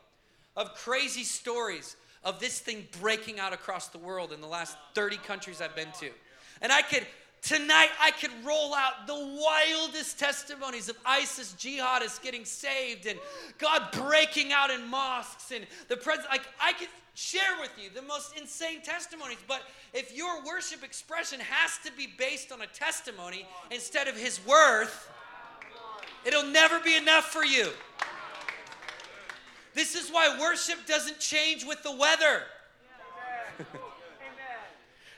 [0.57, 5.17] of crazy stories of this thing breaking out across the world in the last 30
[5.17, 6.11] countries I've been to.
[6.61, 7.07] And I could,
[7.41, 13.19] tonight, I could roll out the wildest testimonies of ISIS jihadists getting saved and
[13.57, 16.31] God breaking out in mosques and the president.
[16.31, 19.39] Like, I could share with you the most insane testimonies.
[19.49, 19.63] But
[19.95, 25.09] if your worship expression has to be based on a testimony instead of his worth,
[26.25, 27.71] It'll never be enough for you.
[29.75, 32.43] This is why worship doesn't change with the weather.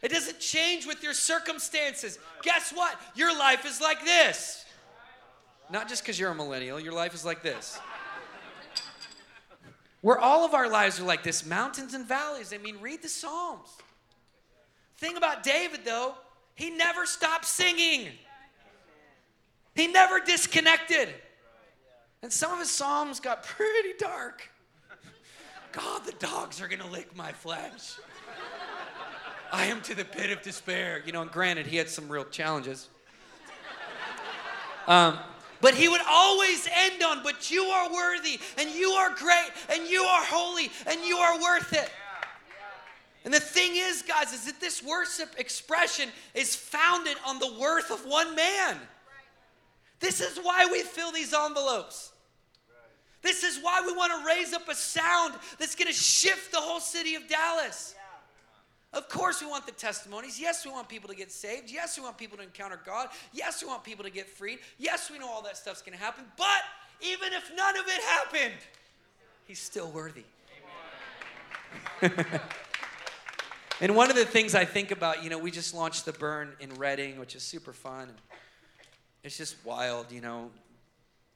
[0.03, 2.19] It doesn't change with your circumstances.
[2.43, 2.99] Guess what?
[3.15, 4.65] Your life is like this.
[5.71, 7.79] Not just because you're a millennial, your life is like this.
[10.01, 12.55] Where all of our lives are like this mountains and valleys.
[12.55, 13.69] I mean, read the Psalms.
[14.97, 16.15] Thing about David, though,
[16.55, 18.09] he never stopped singing.
[19.75, 21.09] He never disconnected.
[22.23, 24.49] And some of his psalms got pretty dark.
[25.73, 27.97] God, the dogs are gonna lick my flesh.
[29.53, 31.03] I am to the pit of despair.
[31.05, 32.89] You know, and granted, he had some real challenges.
[34.87, 35.19] Um,
[35.61, 39.87] but he would always end on, but you are worthy, and you are great, and
[39.89, 41.91] you are holy, and you are worth it.
[43.25, 47.91] And the thing is, guys, is that this worship expression is founded on the worth
[47.91, 48.79] of one man.
[50.01, 52.13] This is why we fill these envelopes.
[53.23, 56.59] This is why we want to raise up a sound that's going to shift the
[56.59, 57.95] whole city of Dallas.
[58.93, 60.41] Of course, we want the testimonies.
[60.41, 61.71] Yes, we want people to get saved.
[61.71, 63.09] Yes, we want people to encounter God.
[63.33, 64.59] Yes, we want people to get freed.
[64.79, 66.25] Yes, we know all that stuff's going to happen.
[66.37, 66.63] But
[67.01, 68.61] even if none of it happened,
[69.51, 70.23] He's still worthy.
[73.81, 76.53] and one of the things I think about, you know, we just launched the Burn
[76.61, 78.11] in Redding, which is super fun
[79.23, 80.51] it's just wild, you know,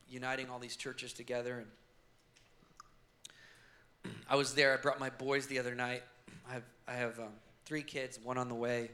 [0.08, 1.64] uniting all these churches together.
[4.04, 4.72] And I was there.
[4.72, 6.02] I brought my boys the other night.
[6.48, 7.32] I have I have um,
[7.64, 8.90] three kids, one on the way.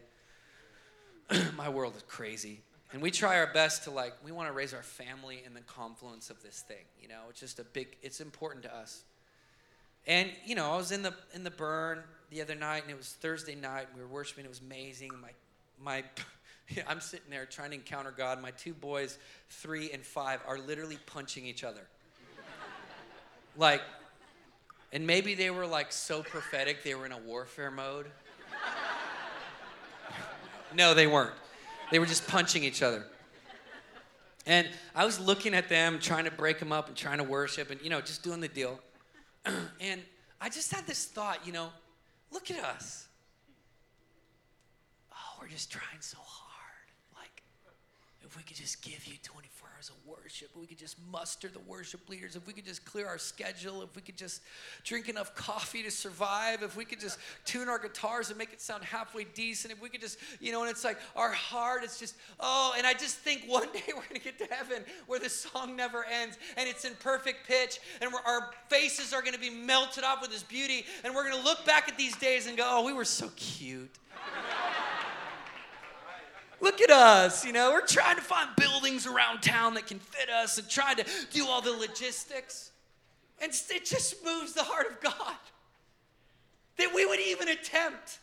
[1.57, 4.15] my world is crazy, and we try our best to like.
[4.25, 6.85] We want to raise our family in the confluence of this thing.
[7.01, 7.97] You know, it's just a big.
[8.03, 9.05] It's important to us.
[10.07, 12.97] And you know, I was in the in the burn the other night, and it
[12.97, 13.89] was Thursday night.
[13.89, 14.45] And we were worshiping.
[14.45, 15.11] It was amazing.
[15.21, 15.31] My
[15.81, 16.05] my
[16.89, 18.41] I'm sitting there trying to encounter God.
[18.41, 21.87] My two boys, three and five, are literally punching each other.
[23.57, 23.83] like,
[24.93, 28.07] and maybe they were like so prophetic, they were in a warfare mode.
[30.75, 31.35] no, they weren't.
[31.91, 33.05] They were just punching each other.
[34.47, 37.71] And I was looking at them, trying to break them up and trying to worship
[37.71, 38.81] and, you know, just doing the deal.
[39.81, 40.01] and
[40.41, 41.69] I just had this thought, you know,
[42.33, 43.07] look at us.
[45.13, 46.50] Oh, we're just trying so hard
[48.31, 51.59] if we could just give you 24 hours of worship, we could just muster the
[51.61, 54.41] worship leaders, if we could just clear our schedule, if we could just
[54.85, 58.61] drink enough coffee to survive, if we could just tune our guitars and make it
[58.61, 61.99] sound halfway decent, if we could just, you know, and it's like our heart is
[61.99, 65.19] just, oh, and I just think one day we're going to get to heaven where
[65.19, 69.41] the song never ends and it's in perfect pitch and our faces are going to
[69.41, 72.47] be melted off with this beauty and we're going to look back at these days
[72.47, 73.91] and go, oh, we were so cute.
[76.61, 80.29] Look at us, you know, we're trying to find buildings around town that can fit
[80.29, 82.71] us and trying to do all the logistics.
[83.41, 85.37] And it just moves the heart of God
[86.77, 88.19] that we would even attempt.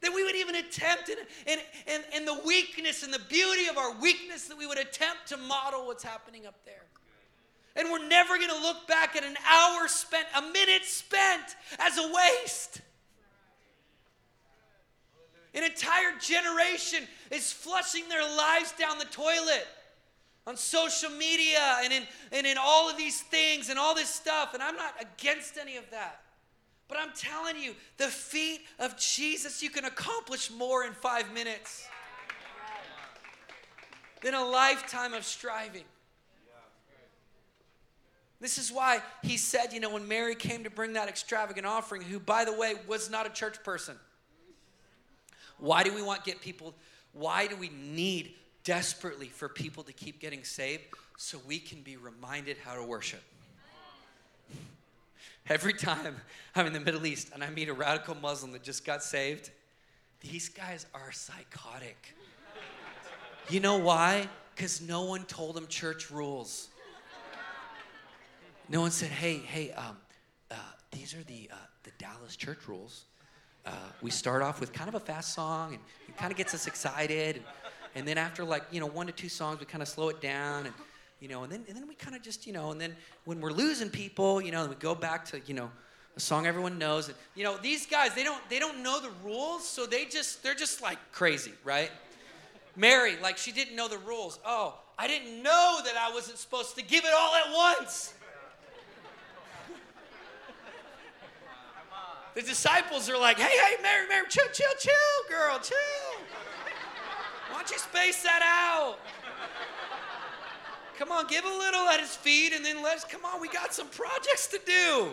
[0.00, 3.76] That we would even attempt, and, and, and, and the weakness and the beauty of
[3.76, 6.84] our weakness, that we would attempt to model what's happening up there.
[7.74, 11.98] And we're never going to look back at an hour spent, a minute spent as
[11.98, 12.80] a waste.
[15.54, 15.87] An entire
[16.20, 19.66] generation is flushing their lives down the toilet
[20.46, 22.02] on social media and in,
[22.32, 24.54] and in all of these things and all this stuff.
[24.54, 26.22] And I'm not against any of that.
[26.88, 31.86] But I'm telling you, the feet of Jesus, you can accomplish more in five minutes
[34.22, 35.84] than a lifetime of striving.
[38.40, 42.02] This is why he said, you know, when Mary came to bring that extravagant offering,
[42.02, 43.96] who, by the way, was not a church person.
[45.58, 46.74] Why do we want get people?
[47.12, 48.34] Why do we need
[48.64, 50.84] desperately for people to keep getting saved?
[51.16, 53.22] So we can be reminded how to worship.
[55.48, 56.16] Every time
[56.54, 59.50] I'm in the Middle East and I meet a radical Muslim that just got saved,
[60.20, 62.14] these guys are psychotic.
[63.48, 64.28] You know why?
[64.54, 66.68] Because no one told them church rules.
[68.68, 69.96] No one said, hey, hey, um,
[70.50, 70.56] uh,
[70.90, 73.04] these are the, uh, the Dallas church rules.
[73.66, 76.54] Uh, we start off with kind of a fast song and it kind of gets
[76.54, 77.36] us excited.
[77.36, 77.44] And,
[77.94, 80.20] and then after like, you know, one to two songs, we kind of slow it
[80.20, 80.66] down.
[80.66, 80.74] And
[81.20, 82.94] you know, and then, and then we kind of just, you know, and then
[83.24, 85.70] when we're losing people, you know, we go back to, you know,
[86.16, 87.08] a song everyone knows.
[87.08, 90.42] And, you know, these guys, they don't, they don't know the rules, so they just,
[90.42, 91.90] they're just like crazy, right?
[92.76, 94.38] Mary, like she didn't know the rules.
[94.46, 98.14] Oh, I didn't know that I wasn't supposed to give it all at once.
[102.34, 104.92] The disciples are like, hey, hey, Mary, Mary, chill, chill, chill,
[105.28, 106.20] girl, chill.
[107.50, 108.98] Why don't you space that out?
[110.98, 113.72] Come on, give a little at his feet and then let's, come on, we got
[113.72, 115.08] some projects to do.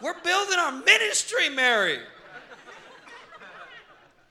[0.00, 1.98] We're building our ministry, Mary.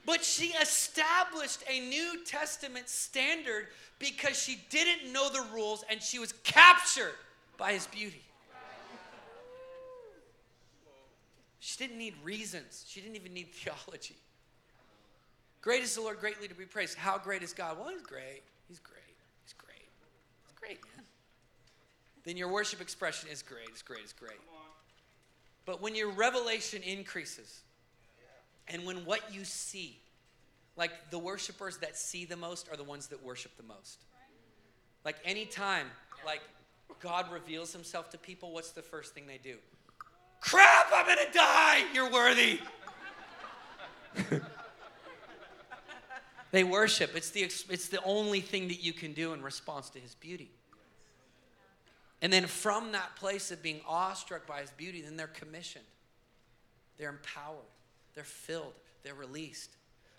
[0.06, 3.68] But she established a New Testament standard
[4.00, 7.16] because she didn't know the rules and she was captured
[7.58, 8.22] by his beauty.
[11.66, 14.18] She didn't need reasons, she didn't even need theology.
[15.62, 16.98] Great is the Lord, greatly to be praised.
[16.98, 17.80] How great is God?
[17.80, 18.44] Well, he's great.
[18.68, 19.00] He's great
[19.46, 19.88] He's great.
[20.46, 21.06] He's great, man.
[22.26, 24.40] Then your worship expression is great, it's great, it's great.
[25.66, 27.62] But when your revelation increases,
[28.68, 30.00] and when what you see,
[30.76, 34.04] like the worshipers that see the most are the ones that worship the most.
[35.06, 35.88] Like anytime,
[36.26, 36.42] like
[37.00, 39.56] God reveals himself to people, what's the first thing they do?
[40.44, 41.84] Crap, I'm gonna die!
[41.94, 42.60] You're worthy.
[46.52, 47.16] They worship.
[47.16, 50.52] It's the, it's the only thing that you can do in response to his beauty.
[52.22, 55.86] And then from that place of being awestruck by his beauty, then they're commissioned.
[57.00, 57.58] They're empowered.
[58.14, 58.74] They're filled.
[59.02, 59.72] They're released.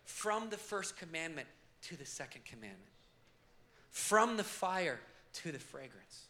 [0.06, 1.46] From the first commandment
[1.82, 2.82] to the second commandment.
[3.92, 4.98] From the fire
[5.34, 6.24] to the fragrance.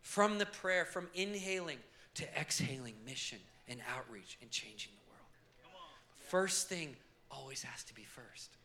[0.00, 1.78] From the prayer, from inhaling
[2.16, 3.38] to exhaling mission
[3.68, 5.72] and outreach and changing the world.
[6.28, 6.96] First thing
[7.30, 8.56] always has to be first.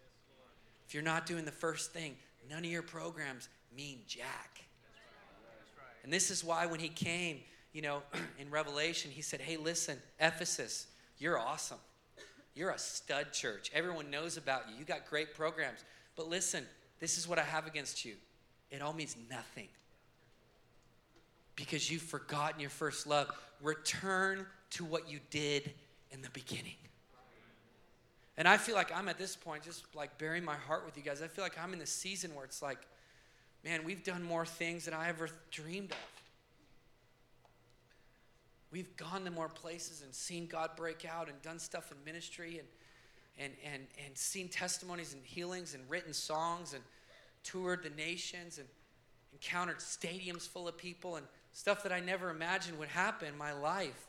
[0.87, 2.15] If you're not doing the first thing,
[2.49, 4.63] none of your programs mean jack.
[6.03, 7.39] And this is why when he came,
[7.73, 8.01] you know,
[8.39, 10.87] in Revelation, he said, Hey, listen, Ephesus,
[11.17, 11.77] you're awesome.
[12.55, 13.71] You're a stud church.
[13.73, 14.75] Everyone knows about you.
[14.77, 15.85] You got great programs.
[16.17, 16.65] But listen,
[16.99, 18.15] this is what I have against you
[18.71, 19.67] it all means nothing
[21.61, 23.29] because you've forgotten your first love.
[23.61, 25.71] Return to what you did
[26.09, 26.73] in the beginning.
[28.35, 31.03] And I feel like I'm at this point, just like burying my heart with you
[31.03, 31.21] guys.
[31.21, 32.79] I feel like I'm in the season where it's like,
[33.63, 35.97] man, we've done more things than I ever dreamed of.
[38.71, 42.57] We've gone to more places and seen God break out and done stuff in ministry
[42.57, 42.67] and,
[43.37, 46.81] and, and, and seen testimonies and healings and written songs and
[47.43, 48.67] toured the nations and
[49.33, 53.53] encountered stadiums full of people and stuff that I never imagined would happen in my
[53.53, 54.07] life.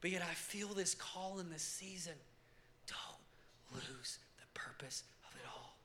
[0.00, 2.14] But yet I feel this call in this season
[2.86, 5.76] Don't lose the purpose of it all.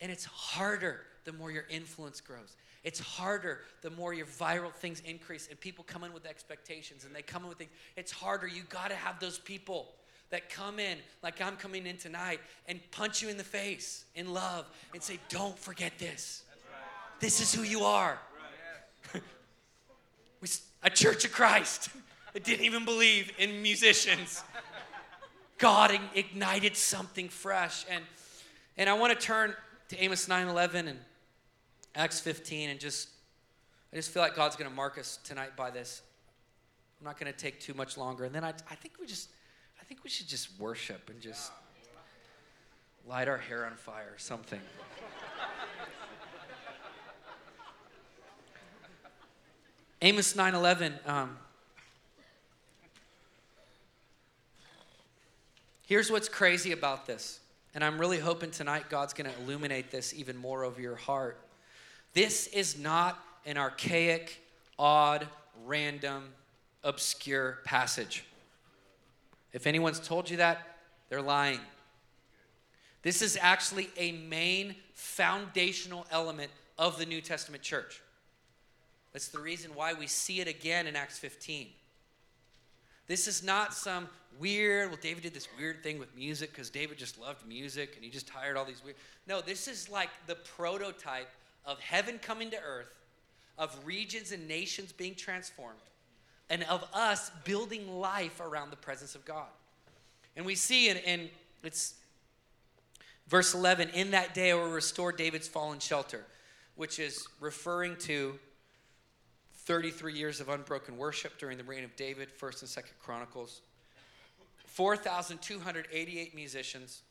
[0.00, 2.56] And it's harder the more your influence grows.
[2.84, 7.14] It's harder the more your viral things increase and people come in with expectations and
[7.14, 7.70] they come in with things.
[7.96, 8.48] It's harder.
[8.48, 9.88] You got to have those people
[10.30, 14.32] that come in like I'm coming in tonight and punch you in the face in
[14.32, 16.42] love and say, Don't forget this.
[17.20, 18.18] This is who you are.
[20.82, 21.90] A church of Christ
[22.32, 24.42] that didn't even believe in musicians.
[25.58, 27.84] God ignited something fresh.
[27.88, 28.04] And,
[28.76, 29.54] And I want to turn
[29.88, 30.98] to Amos 9:11 and
[31.94, 33.08] Acts 15 and just
[33.92, 36.00] I just feel like God's going to mark us tonight by this.
[36.98, 38.24] I'm not going to take too much longer.
[38.24, 39.28] And then I, I think we just
[39.80, 41.52] I think we should just worship and just
[43.06, 44.60] light our hair on fire or something.
[50.04, 51.38] Amos 9:11 um,
[55.86, 57.38] Here's what's crazy about this.
[57.72, 61.38] And I'm really hoping tonight God's going to illuminate this even more over your heart.
[62.14, 64.42] This is not an archaic,
[64.76, 65.28] odd,
[65.64, 66.30] random,
[66.82, 68.24] obscure passage.
[69.52, 70.78] If anyone's told you that,
[71.10, 71.60] they're lying.
[73.02, 78.02] This is actually a main foundational element of the New Testament church.
[79.12, 81.68] That's the reason why we see it again in Acts 15.
[83.06, 84.08] This is not some
[84.38, 88.04] weird, well, David did this weird thing with music because David just loved music and
[88.04, 88.96] he just hired all these weird.
[89.26, 91.28] No, this is like the prototype
[91.64, 92.98] of heaven coming to earth,
[93.58, 95.78] of regions and nations being transformed,
[96.48, 99.48] and of us building life around the presence of God.
[100.36, 101.28] And we see in, in
[101.62, 101.94] it's
[103.28, 106.24] verse 11, in that day I will restore David's fallen shelter,
[106.76, 108.38] which is referring to
[109.64, 113.60] 33 years of unbroken worship during the reign of David, 1st and 2nd Chronicles.
[114.66, 117.02] 4,288 musicians,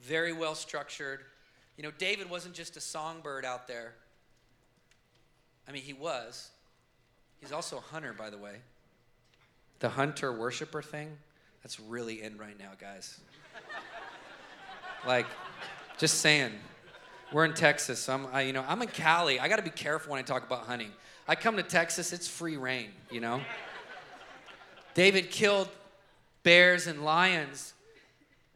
[0.00, 1.20] very well structured.
[1.76, 3.94] You know, David wasn't just a songbird out there.
[5.68, 6.50] I mean, he was.
[7.40, 8.56] He's also a hunter, by the way.
[9.80, 11.16] The hunter worshiper thing,
[11.62, 13.18] that's really in right now, guys.
[15.06, 15.26] like,
[15.98, 16.52] just saying.
[17.32, 18.00] We're in Texas.
[18.00, 19.40] So I'm, I, you know, I'm in Cali.
[19.40, 20.92] I got to be careful when I talk about hunting.
[21.28, 23.40] I come to Texas, it's free reign, you know.
[24.94, 25.68] David killed
[26.44, 27.74] bears and lions.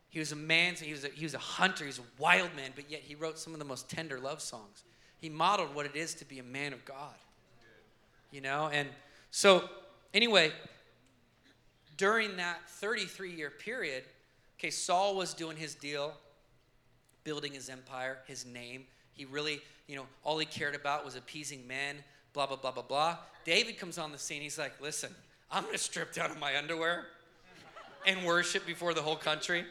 [0.09, 2.55] He was a man, he was a, he was a hunter, he was a wild
[2.55, 4.85] man, but yet he wrote some of the most tender love songs.
[5.21, 7.15] He modeled what it is to be a man of God.
[8.31, 8.89] You know, and
[9.33, 9.69] so
[10.15, 10.53] anyway,
[11.97, 14.05] during that 33 year period,
[14.59, 16.15] okay, Saul was doing his deal,
[17.25, 18.85] building his empire, his name.
[19.13, 21.97] He really, you know, all he cared about was appeasing men,
[22.33, 23.19] blah, blah, blah, blah, blah.
[23.45, 24.43] David comes on the scene.
[24.43, 25.11] He's like, listen,
[25.51, 27.07] I'm going to strip down in my underwear
[28.07, 29.65] and worship before the whole country.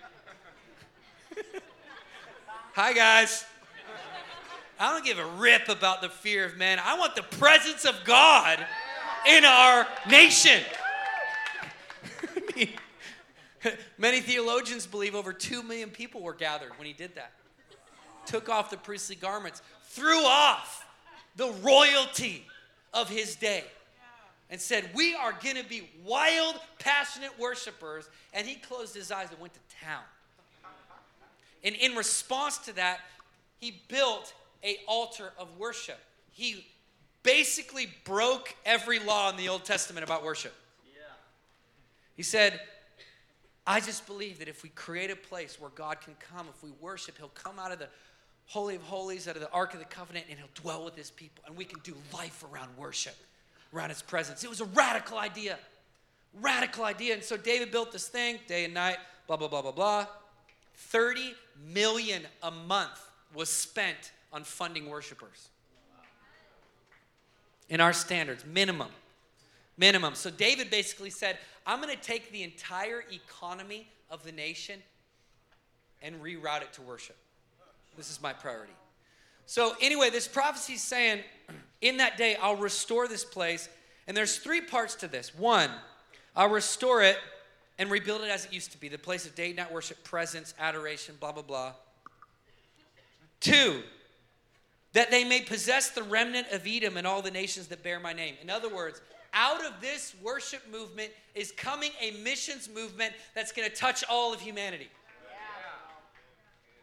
[2.74, 3.46] Hi, guys.
[4.80, 6.80] I don't give a rip about the fear of men.
[6.84, 8.66] I want the presence of God
[9.28, 10.62] in our nation.
[13.98, 17.32] Many theologians believe over 2 million people were gathered when he did that.
[18.30, 20.86] Took off the priestly garments, threw off
[21.36, 22.46] the royalty
[22.94, 23.64] of his day
[24.52, 28.08] and said, We are going to be wild, passionate worshipers.
[28.32, 30.04] And he closed his eyes and went to town.
[31.64, 33.00] And in response to that,
[33.60, 34.32] he built
[34.64, 35.98] a altar of worship.
[36.32, 36.68] He
[37.24, 40.54] basically broke every law in the Old Testament about worship.
[42.16, 42.60] He said,
[43.66, 46.70] I just believe that if we create a place where God can come, if we
[46.80, 47.88] worship, He'll come out of the
[48.50, 51.10] Holy of Holies, out of the Ark of the Covenant, and He'll dwell with His
[51.10, 51.44] people.
[51.48, 53.16] And we can do life around worship
[53.74, 54.44] around his presence.
[54.44, 55.58] It was a radical idea.
[56.42, 57.14] Radical idea.
[57.14, 58.98] And so David built this thing day and night,
[59.28, 60.08] blah, blah, blah, blah, blah.
[60.76, 61.34] 30
[61.72, 63.00] million a month
[63.34, 65.50] was spent on funding worshipers.
[67.70, 68.90] In our standards, minimum.
[69.78, 70.16] Minimum.
[70.16, 74.82] So David basically said, I'm going to take the entire economy of the nation
[76.02, 77.18] and reroute it to worship.
[78.00, 78.72] This is my priority.
[79.46, 81.22] So, anyway, this prophecy is saying,
[81.82, 83.68] in that day, I'll restore this place.
[84.08, 85.36] And there's three parts to this.
[85.36, 85.70] One,
[86.34, 87.18] I'll restore it
[87.78, 90.54] and rebuild it as it used to be the place of day night worship, presence,
[90.58, 91.74] adoration, blah, blah, blah.
[93.42, 93.84] Two,
[94.94, 98.14] that they may possess the remnant of Edom and all the nations that bear my
[98.14, 98.36] name.
[98.42, 99.02] In other words,
[99.34, 104.34] out of this worship movement is coming a missions movement that's going to touch all
[104.34, 104.88] of humanity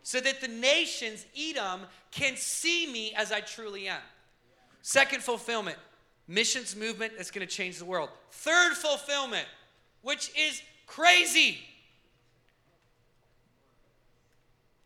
[0.07, 1.81] so that the nations, Edom,
[2.13, 3.99] can see me as I truly am.
[4.83, 5.79] Second fulfillment,
[6.29, 8.11] missions movement that's going to change the world.
[8.31, 9.47] Third fulfillment,
[10.03, 11.59] which is crazy.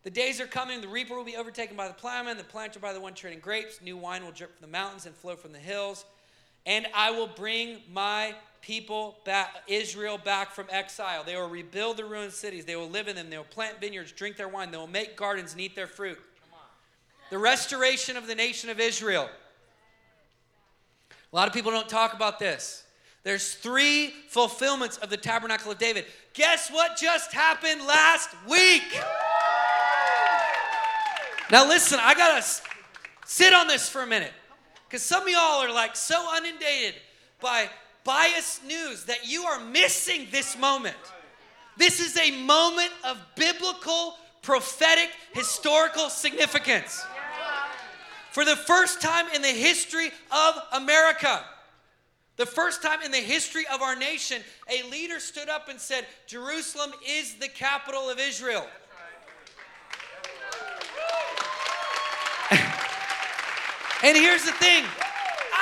[0.05, 2.95] The days are coming, the reaper will be overtaken by the plowman, the planter by
[2.95, 3.83] the one treading grapes.
[3.83, 6.07] New wine will drip from the mountains and flow from the hills.
[6.65, 11.25] And I will bring my people back, Israel back from exile.
[11.25, 12.65] They will rebuild the ruined cities.
[12.65, 13.31] They will live in them.
[13.31, 14.71] They will plant vineyards, drink their wine.
[14.71, 16.19] They will make gardens and eat their fruit.
[17.31, 19.29] The restoration of the nation of Israel.
[21.33, 22.85] A lot of people don't talk about this.
[23.23, 26.07] There's three fulfillments of the tabernacle of David.
[26.33, 28.83] Guess what just happened last week?
[31.51, 32.45] Now, listen, I gotta
[33.27, 34.33] sit on this for a minute.
[34.89, 36.95] Because some of y'all are like so inundated
[37.41, 37.69] by
[38.05, 40.97] biased news that you are missing this moment.
[41.77, 47.05] This is a moment of biblical, prophetic, historical significance.
[48.33, 51.45] For the first time in the history of America,
[52.37, 56.07] the first time in the history of our nation, a leader stood up and said,
[56.27, 58.67] Jerusalem is the capital of Israel.
[64.03, 64.85] and here's the thing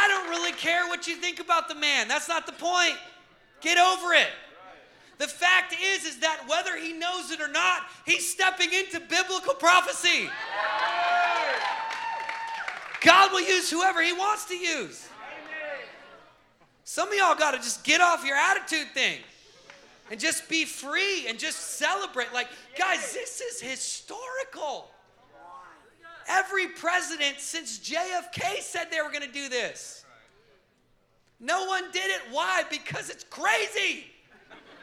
[0.08, 2.08] I don't really care what you think about the man.
[2.08, 2.96] That's not the point.
[3.60, 4.28] Get over it.
[5.18, 9.52] The fact is is that whether he knows it or not, he's stepping into biblical
[9.52, 10.30] prophecy.
[13.02, 15.08] God will use whoever he wants to use.
[16.84, 19.18] Some of y'all got to just get off your attitude thing
[20.10, 22.32] and just be free and just celebrate.
[22.32, 22.48] Like,
[22.78, 24.88] guys, this is historical.
[26.28, 29.97] Every president since JFK said they were going to do this.
[31.40, 32.20] No one did it.
[32.30, 32.64] Why?
[32.70, 34.06] Because it's crazy.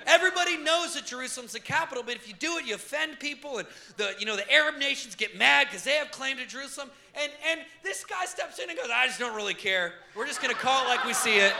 [0.08, 3.68] Everybody knows that Jerusalem's the capital, but if you do it, you offend people, and
[3.98, 6.92] the you know the Arab nations get mad because they have claim to Jerusalem.
[7.16, 9.94] And and this guy steps in and goes, "I just don't really care.
[10.16, 11.54] We're just gonna call it like we see it."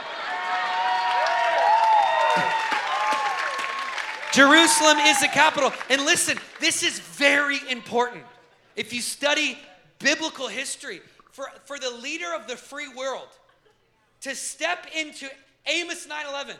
[4.32, 5.72] Jerusalem is the capital.
[5.88, 8.22] And listen, this is very important.
[8.76, 9.58] If you study
[9.98, 11.00] biblical history,
[11.36, 13.28] for, for the leader of the free world
[14.26, 15.28] to step into
[15.66, 16.56] Amos 9 11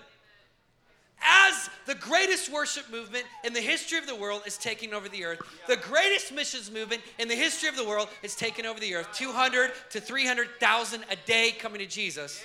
[1.21, 5.25] as the greatest worship movement in the history of the world is taking over the
[5.25, 8.95] earth, the greatest missions movement in the history of the world is taking over the
[8.95, 12.45] earth 200 to 300,000 a day coming to Jesus.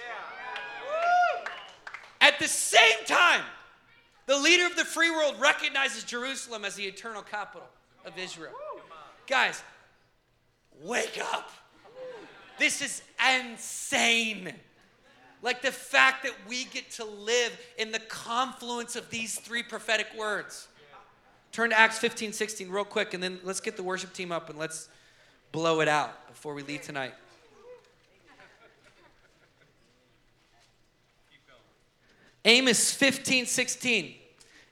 [2.20, 3.42] At the same time,
[4.26, 7.68] the leader of the free world recognizes Jerusalem as the eternal capital
[8.06, 8.54] of Israel.
[9.28, 9.62] Guys,
[10.82, 11.52] wake up.
[12.58, 13.02] This is
[13.40, 14.54] insane.
[15.42, 20.08] Like the fact that we get to live in the confluence of these three prophetic
[20.18, 20.68] words.
[21.52, 24.50] Turn to Acts 15, 16 real quick, and then let's get the worship team up
[24.50, 24.88] and let's
[25.52, 27.14] blow it out before we leave tonight.
[32.46, 34.16] Amos 15, 16.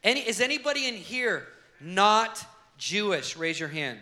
[0.03, 1.47] Any, is anybody in here
[1.79, 2.43] not
[2.77, 3.35] Jewish?
[3.35, 3.99] Raise your hand.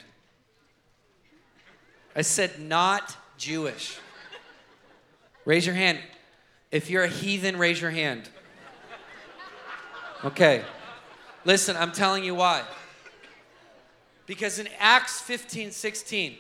[2.16, 3.98] I said not Jewish.
[5.46, 6.00] Raise your hand.
[6.72, 8.30] If you're a heathen, raise your hand.
[10.24, 10.64] Okay.
[11.46, 12.64] Listen, I'm telling you why.
[14.26, 16.36] Because in Acts 15, 16,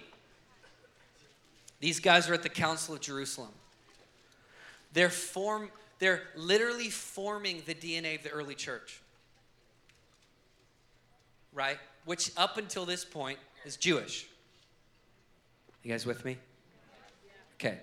[1.80, 3.52] these guys are at the Council of Jerusalem.
[4.92, 5.70] They're form,
[6.00, 9.00] they're literally forming the DNA of the early church.
[11.54, 11.78] Right?
[12.04, 14.28] Which up until this point is Jewish.
[15.84, 16.38] You guys with me?
[17.56, 17.80] Okay.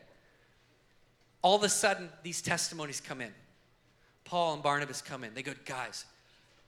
[1.44, 3.30] All of a sudden, these testimonies come in.
[4.24, 5.34] Paul and Barnabas come in.
[5.34, 6.06] They go, guys,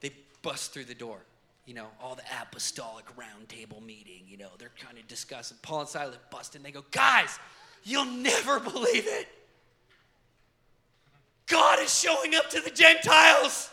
[0.01, 0.11] they
[0.43, 1.17] bust through the door.
[1.65, 5.57] You know, all the apostolic roundtable meeting, you know, they're kind of discussing.
[5.63, 6.61] Paul and Silas bust in.
[6.61, 7.39] They go, guys,
[7.83, 9.27] you'll never believe it.
[11.47, 13.71] God is showing up to the Gentiles.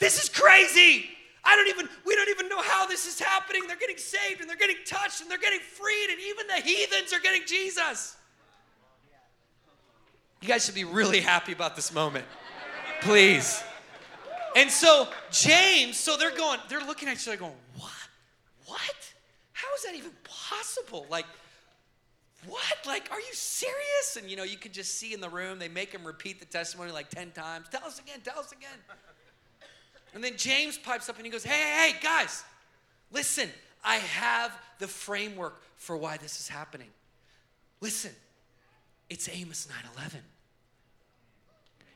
[0.00, 1.06] This is crazy.
[1.44, 3.68] I don't even, we don't even know how this is happening.
[3.68, 7.12] They're getting saved and they're getting touched and they're getting freed, and even the heathens
[7.12, 8.16] are getting Jesus.
[10.40, 12.24] You guys should be really happy about this moment.
[13.02, 13.62] Please.
[14.56, 17.90] And so James, so they're going, they're looking at each other going, what?
[18.66, 19.12] What?
[19.52, 21.06] How is that even possible?
[21.10, 21.26] Like,
[22.46, 22.76] what?
[22.86, 24.16] Like, are you serious?
[24.16, 26.46] And you know, you could just see in the room, they make him repeat the
[26.46, 27.66] testimony like 10 times.
[27.70, 28.78] Tell us again, tell us again.
[30.14, 32.42] And then James pipes up and he goes, hey, hey, hey, guys,
[33.12, 33.48] listen,
[33.84, 36.88] I have the framework for why this is happening.
[37.80, 38.10] Listen,
[39.10, 40.20] it's Amos 9 11.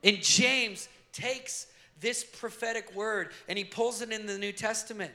[0.02, 1.68] And James takes
[2.00, 5.12] this prophetic word and he pulls it in the New Testament.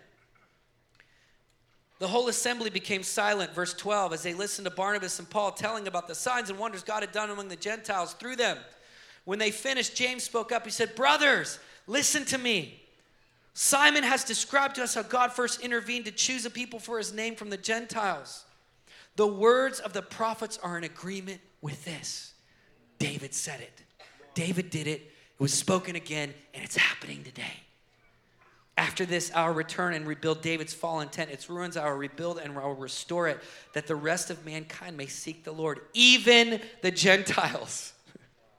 [1.99, 5.85] The whole assembly became silent, verse 12, as they listened to Barnabas and Paul telling
[5.85, 8.57] about the signs and wonders God had done among the Gentiles through them.
[9.25, 10.63] When they finished, James spoke up.
[10.63, 12.81] He said, Brothers, listen to me.
[13.53, 17.13] Simon has described to us how God first intervened to choose a people for his
[17.13, 18.45] name from the Gentiles.
[19.17, 22.33] The words of the prophets are in agreement with this.
[22.97, 23.81] David said it.
[24.33, 25.01] David did it.
[25.01, 27.53] It was spoken again, and it's happening today.
[28.77, 31.31] After this, I'll return and rebuild David's fallen tent.
[31.31, 33.39] Its ruins I will rebuild and I will restore it,
[33.73, 37.91] that the rest of mankind may seek the Lord, even the Gentiles.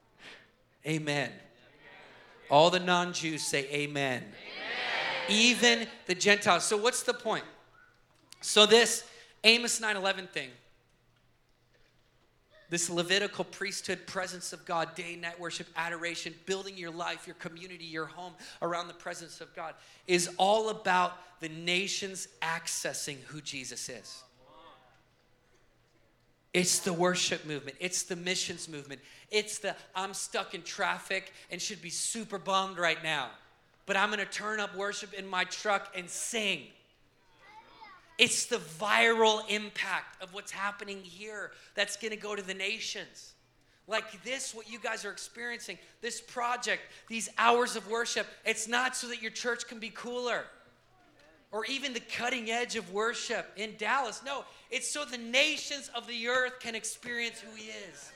[0.87, 1.31] amen.
[2.51, 4.19] All the non Jews say amen.
[4.19, 4.35] amen.
[5.31, 6.65] Even the Gentiles.
[6.65, 7.45] So, what's the point?
[8.43, 9.05] So, this
[9.45, 10.51] Amos 9:11 thing.
[12.71, 17.85] This Levitical priesthood presence of God, day, night worship, adoration, building your life, your community,
[17.85, 19.75] your home around the presence of God
[20.07, 24.23] is all about the nations accessing who Jesus is.
[26.55, 27.77] It's the worship movement.
[27.81, 29.01] It's the missions movement.
[29.31, 33.31] It's the I'm stuck in traffic and should be super bummed right now,
[33.87, 36.63] but I'm gonna turn up worship in my truck and sing.
[38.21, 43.33] It's the viral impact of what's happening here that's going to go to the nations.
[43.89, 48.95] Like this, what you guys are experiencing, this project, these hours of worship, it's not
[48.95, 50.45] so that your church can be cooler
[51.51, 54.21] or even the cutting edge of worship in Dallas.
[54.23, 58.13] No, it's so the nations of the earth can experience who He is.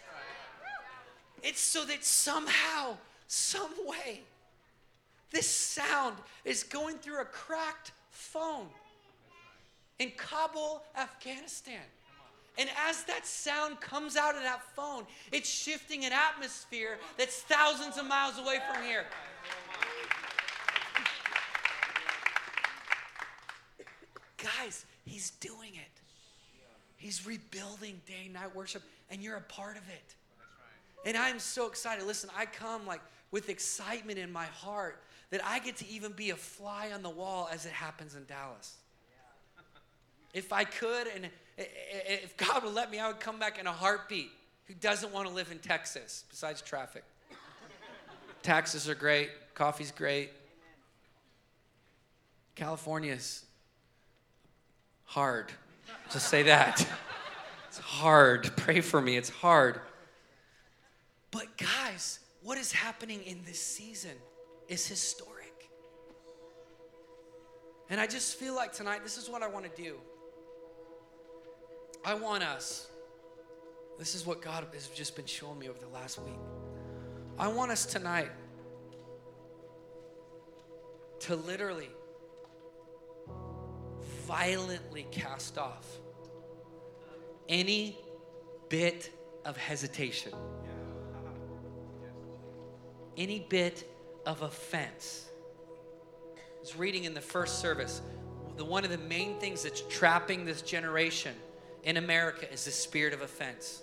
[1.42, 4.20] It's so that somehow, some way,
[5.30, 8.68] this sound is going through a cracked phone
[9.98, 11.82] in Kabul, Afghanistan.
[12.56, 17.98] And as that sound comes out of that phone, it's shifting an atmosphere that's thousands
[17.98, 19.04] of miles away from here.
[24.36, 26.00] Guys, he's doing it.
[26.96, 30.14] He's rebuilding day and night worship, and you're a part of it.
[31.04, 32.06] And I'm so excited.
[32.06, 36.30] Listen, I come like with excitement in my heart that I get to even be
[36.30, 38.76] a fly on the wall as it happens in Dallas.
[40.34, 43.72] If I could, and if God would let me, I would come back in a
[43.72, 44.30] heartbeat.
[44.66, 47.04] Who doesn't want to live in Texas besides traffic?
[48.42, 50.30] Taxes are great, coffee's great.
[52.54, 53.44] California's
[55.04, 55.50] hard.
[56.10, 56.86] Just say that.
[57.76, 58.52] It's hard.
[58.56, 59.80] Pray for me, it's hard.
[61.32, 64.12] But guys, what is happening in this season
[64.68, 65.70] is historic.
[67.90, 69.96] And I just feel like tonight, this is what I want to do.
[72.04, 72.86] I want us,
[73.98, 76.38] this is what God has just been showing me over the last week.
[77.38, 78.30] I want us tonight
[81.20, 81.88] to literally
[84.26, 85.86] violently cast off
[87.48, 87.98] any
[88.68, 89.10] bit
[89.46, 90.32] of hesitation,
[93.16, 93.90] any bit
[94.26, 95.30] of offense.
[96.36, 98.02] I was reading in the first service,
[98.58, 101.34] the one of the main things that's trapping this generation
[101.84, 103.82] in America is the spirit of offense.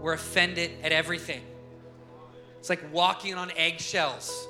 [0.00, 1.42] We're offended at everything.
[2.58, 4.46] It's like walking on eggshells.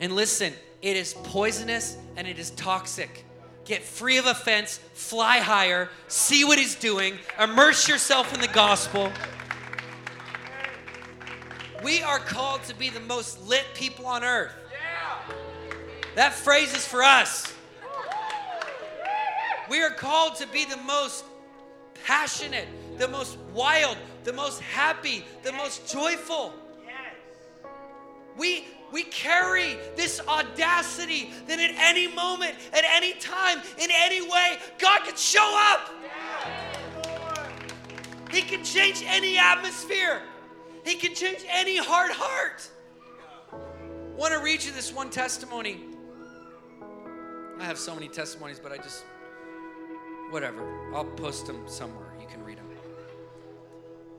[0.00, 0.52] And listen,
[0.82, 3.24] it is poisonous and it is toxic.
[3.64, 9.10] Get free of offense, fly higher, see what he's doing, immerse yourself in the gospel.
[11.82, 14.52] We are called to be the most lit people on earth.
[16.14, 17.52] That phrase is for us.
[19.70, 21.24] We are called to be the most
[22.04, 26.52] passionate, the most wild, the most happy, the most joyful.
[28.36, 34.58] We, we carry this audacity that at any moment, at any time, in any way,
[34.78, 35.90] God can show up.
[38.30, 40.20] He can change any atmosphere.
[40.84, 42.68] He can change any hard heart.
[43.52, 45.80] I want to read you this one testimony.
[47.60, 49.04] I have so many testimonies, but I just
[50.34, 50.92] whatever.
[50.92, 52.12] I'll post them somewhere.
[52.20, 52.66] You can read them.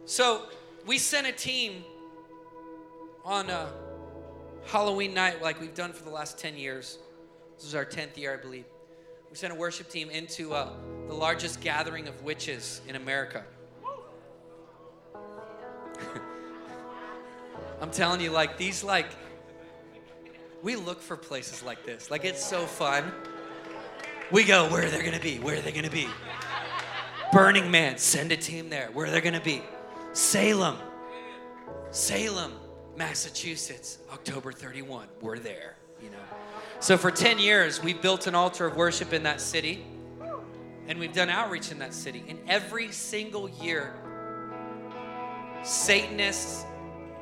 [0.05, 0.43] So
[0.85, 1.83] we sent a team
[3.25, 3.67] on a
[4.63, 6.99] Halloween night, like we've done for the last 10 years.
[7.57, 8.63] This is our 10th year, I believe.
[9.29, 10.69] We sent a worship team into uh,
[11.09, 13.43] the largest gathering of witches in America.
[17.81, 19.07] I'm telling you, like, these, like,
[20.63, 22.09] we look for places like this.
[22.09, 23.11] Like, it's so fun.
[24.31, 25.37] We go, where are they gonna be?
[25.37, 26.07] Where are they gonna be?
[27.31, 28.89] Burning Man, send a team there.
[28.91, 29.61] Where are they gonna be?
[30.13, 30.77] Salem,
[31.91, 32.53] Salem,
[32.95, 35.07] Massachusetts, October 31.
[35.21, 36.17] We're there, you know.
[36.79, 39.85] So for 10 years, we built an altar of worship in that city,
[40.87, 42.23] and we've done outreach in that city.
[42.27, 43.93] And every single year,
[45.63, 46.63] Satanists,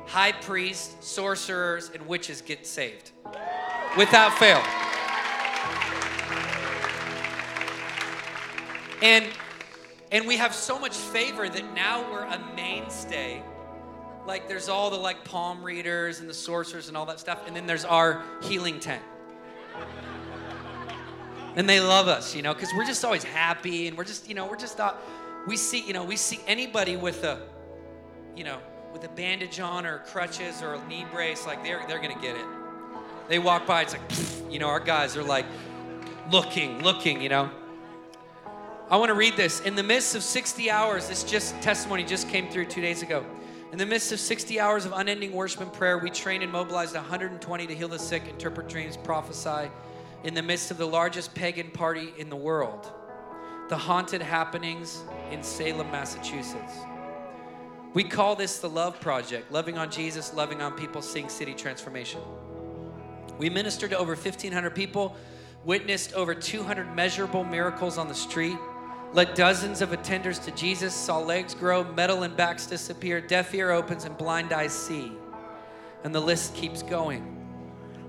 [0.06, 3.12] high priests, sorcerers, and witches get saved
[3.96, 4.62] without fail.
[9.04, 9.26] And
[10.10, 13.42] and we have so much favor that now we're a mainstay.
[14.26, 17.54] Like there's all the like palm readers and the sorcerers and all that stuff, and
[17.54, 19.02] then there's our healing tent.
[21.56, 24.34] And they love us, you know, because we're just always happy and we're just, you
[24.34, 24.80] know, we're just
[25.46, 27.42] we see, you know, we see anybody with a,
[28.34, 28.58] you know,
[28.92, 32.36] with a bandage on or crutches or a knee brace, like they're, they're gonna get
[32.36, 32.46] it.
[33.28, 35.46] They walk by, it's like, you know, our guys are like
[36.30, 37.50] looking, looking, you know.
[38.90, 39.60] I want to read this.
[39.60, 43.24] In the midst of 60 hours, this just testimony just came through two days ago.
[43.72, 46.94] In the midst of 60 hours of unending worship and prayer, we trained and mobilized
[46.94, 49.70] 120 to heal the sick, interpret dreams, prophesy.
[50.22, 52.92] In the midst of the largest pagan party in the world,
[53.70, 56.74] the haunted happenings in Salem, Massachusetts.
[57.94, 62.20] We call this the Love Project, loving on Jesus, loving on people, seeing city transformation.
[63.38, 65.16] We ministered to over 1,500 people,
[65.64, 68.58] witnessed over 200 measurable miracles on the street,
[69.14, 73.70] led dozens of attenders to Jesus, saw legs grow, metal and backs disappear, deaf ear
[73.70, 75.12] opens, and blind eyes see.
[76.02, 77.22] And the list keeps going.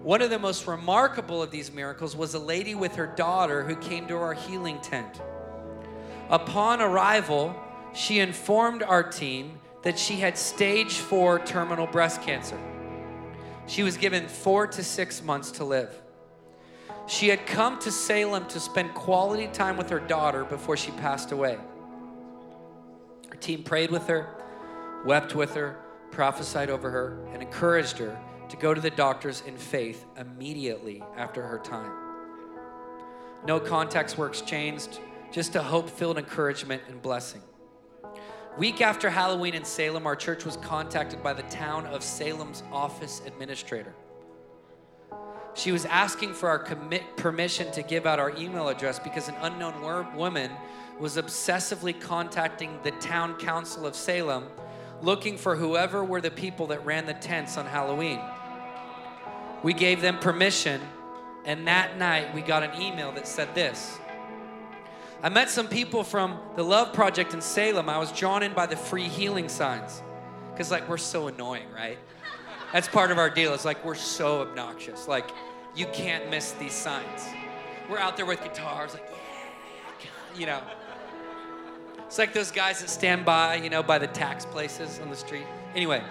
[0.02, 3.76] One of the most remarkable of these miracles was a lady with her daughter who
[3.76, 5.22] came to our healing tent.
[6.30, 7.56] Upon arrival,
[7.94, 12.58] she informed our team that she had stage four terminal breast cancer.
[13.68, 16.02] She was given four to six months to live.
[17.08, 21.32] She had come to Salem to spend quality time with her daughter before she passed
[21.32, 21.58] away.
[23.30, 24.28] Her team prayed with her,
[25.06, 25.78] wept with her,
[26.12, 28.18] prophesied over her, and encouraged her
[28.50, 31.92] to go to the doctors in faith immediately after her time.
[33.46, 35.00] No contacts were exchanged,
[35.32, 37.42] just a hope filled encouragement and blessing.
[38.58, 43.22] Week after Halloween in Salem, our church was contacted by the town of Salem's office
[43.28, 43.94] administrator.
[45.56, 49.36] She was asking for our commit permission to give out our email address because an
[49.42, 50.52] unknown wor- woman
[51.00, 54.46] was obsessively contacting the town council of Salem
[55.02, 58.20] looking for whoever were the people that ran the tents on Halloween.
[59.64, 60.82] We gave them permission,
[61.46, 63.98] and that night we got an email that said this
[65.24, 67.90] I met some people from the Love Project in Salem.
[67.90, 70.02] I was drawn in by the free healing signs.
[70.52, 71.98] Because, like, we're so annoying, right?
[72.74, 73.54] That's part of our deal.
[73.54, 75.08] It's like we're so obnoxious.
[75.08, 75.30] Like,
[75.76, 77.26] you can't miss these signs.
[77.90, 79.08] We're out there with guitars, like,
[80.02, 80.62] yeah, you know.
[82.06, 85.16] It's like those guys that stand by, you know, by the tax places on the
[85.16, 85.46] street.
[85.76, 86.02] Anyway,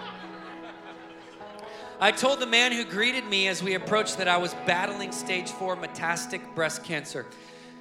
[1.99, 5.49] I told the man who greeted me as we approached that I was battling stage
[5.49, 7.25] four metastatic breast cancer.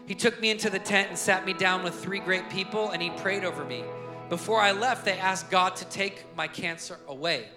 [0.07, 3.03] He took me into the tent and sat me down with three great people, and
[3.03, 3.85] he prayed over me.
[4.29, 7.49] Before I left, they asked God to take my cancer away.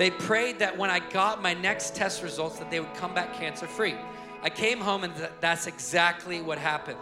[0.00, 3.34] They prayed that when I got my next test results, that they would come back
[3.34, 3.94] cancer free.
[4.42, 6.96] I came home, and th- that's exactly what happened.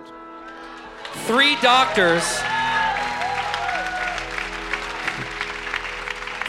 [1.29, 2.25] Three doctors.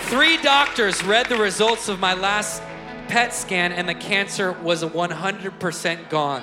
[0.09, 2.63] Three doctors read the results of my last
[3.09, 6.41] PET scan, and the cancer was 100% gone.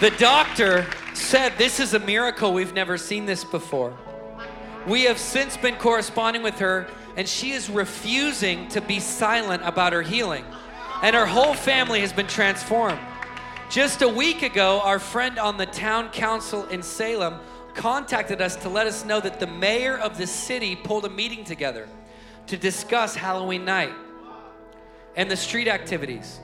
[0.00, 0.84] The doctor
[1.14, 2.52] said, This is a miracle.
[2.52, 3.96] We've never seen this before.
[4.86, 6.86] We have since been corresponding with her,
[7.16, 10.44] and she is refusing to be silent about her healing.
[11.02, 13.00] And her whole family has been transformed.
[13.70, 17.38] Just a week ago, our friend on the town council in Salem
[17.74, 21.44] contacted us to let us know that the mayor of the city pulled a meeting
[21.44, 21.88] together
[22.48, 23.92] to discuss Halloween night
[25.14, 26.40] and the street activities.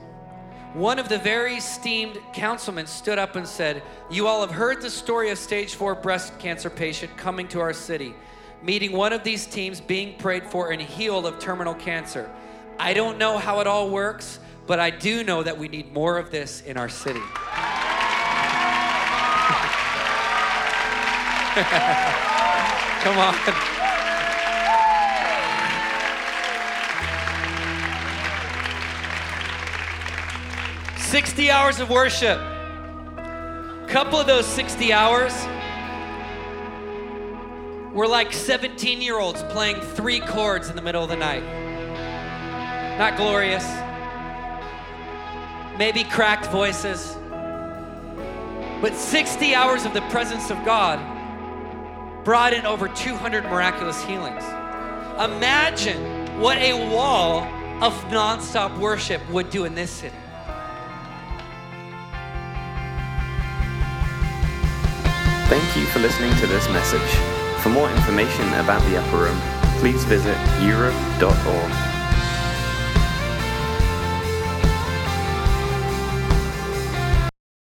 [0.76, 4.90] One of the very esteemed councilmen stood up and said, You all have heard the
[4.90, 8.14] story of stage four breast cancer patient coming to our city,
[8.62, 12.30] meeting one of these teams, being prayed for, and healed of terminal cancer.
[12.78, 16.18] I don't know how it all works, but I do know that we need more
[16.18, 17.20] of this in our city.
[23.02, 23.75] Come on.
[31.10, 32.36] Sixty hours of worship.
[32.36, 35.32] A couple of those 60 hours
[37.94, 41.44] were like 17 year olds playing three chords in the middle of the night.
[42.98, 43.64] Not glorious.
[45.78, 47.16] Maybe cracked voices.
[48.82, 50.98] But 60 hours of the presence of God
[52.24, 54.42] brought in over 200 miraculous healings.
[55.22, 57.42] Imagine what a wall
[57.80, 60.16] of nonstop worship would do in this city.
[65.48, 67.14] Thank you for listening to this message.
[67.62, 69.40] For more information about the Upper Room,
[69.78, 71.95] please visit europe.org.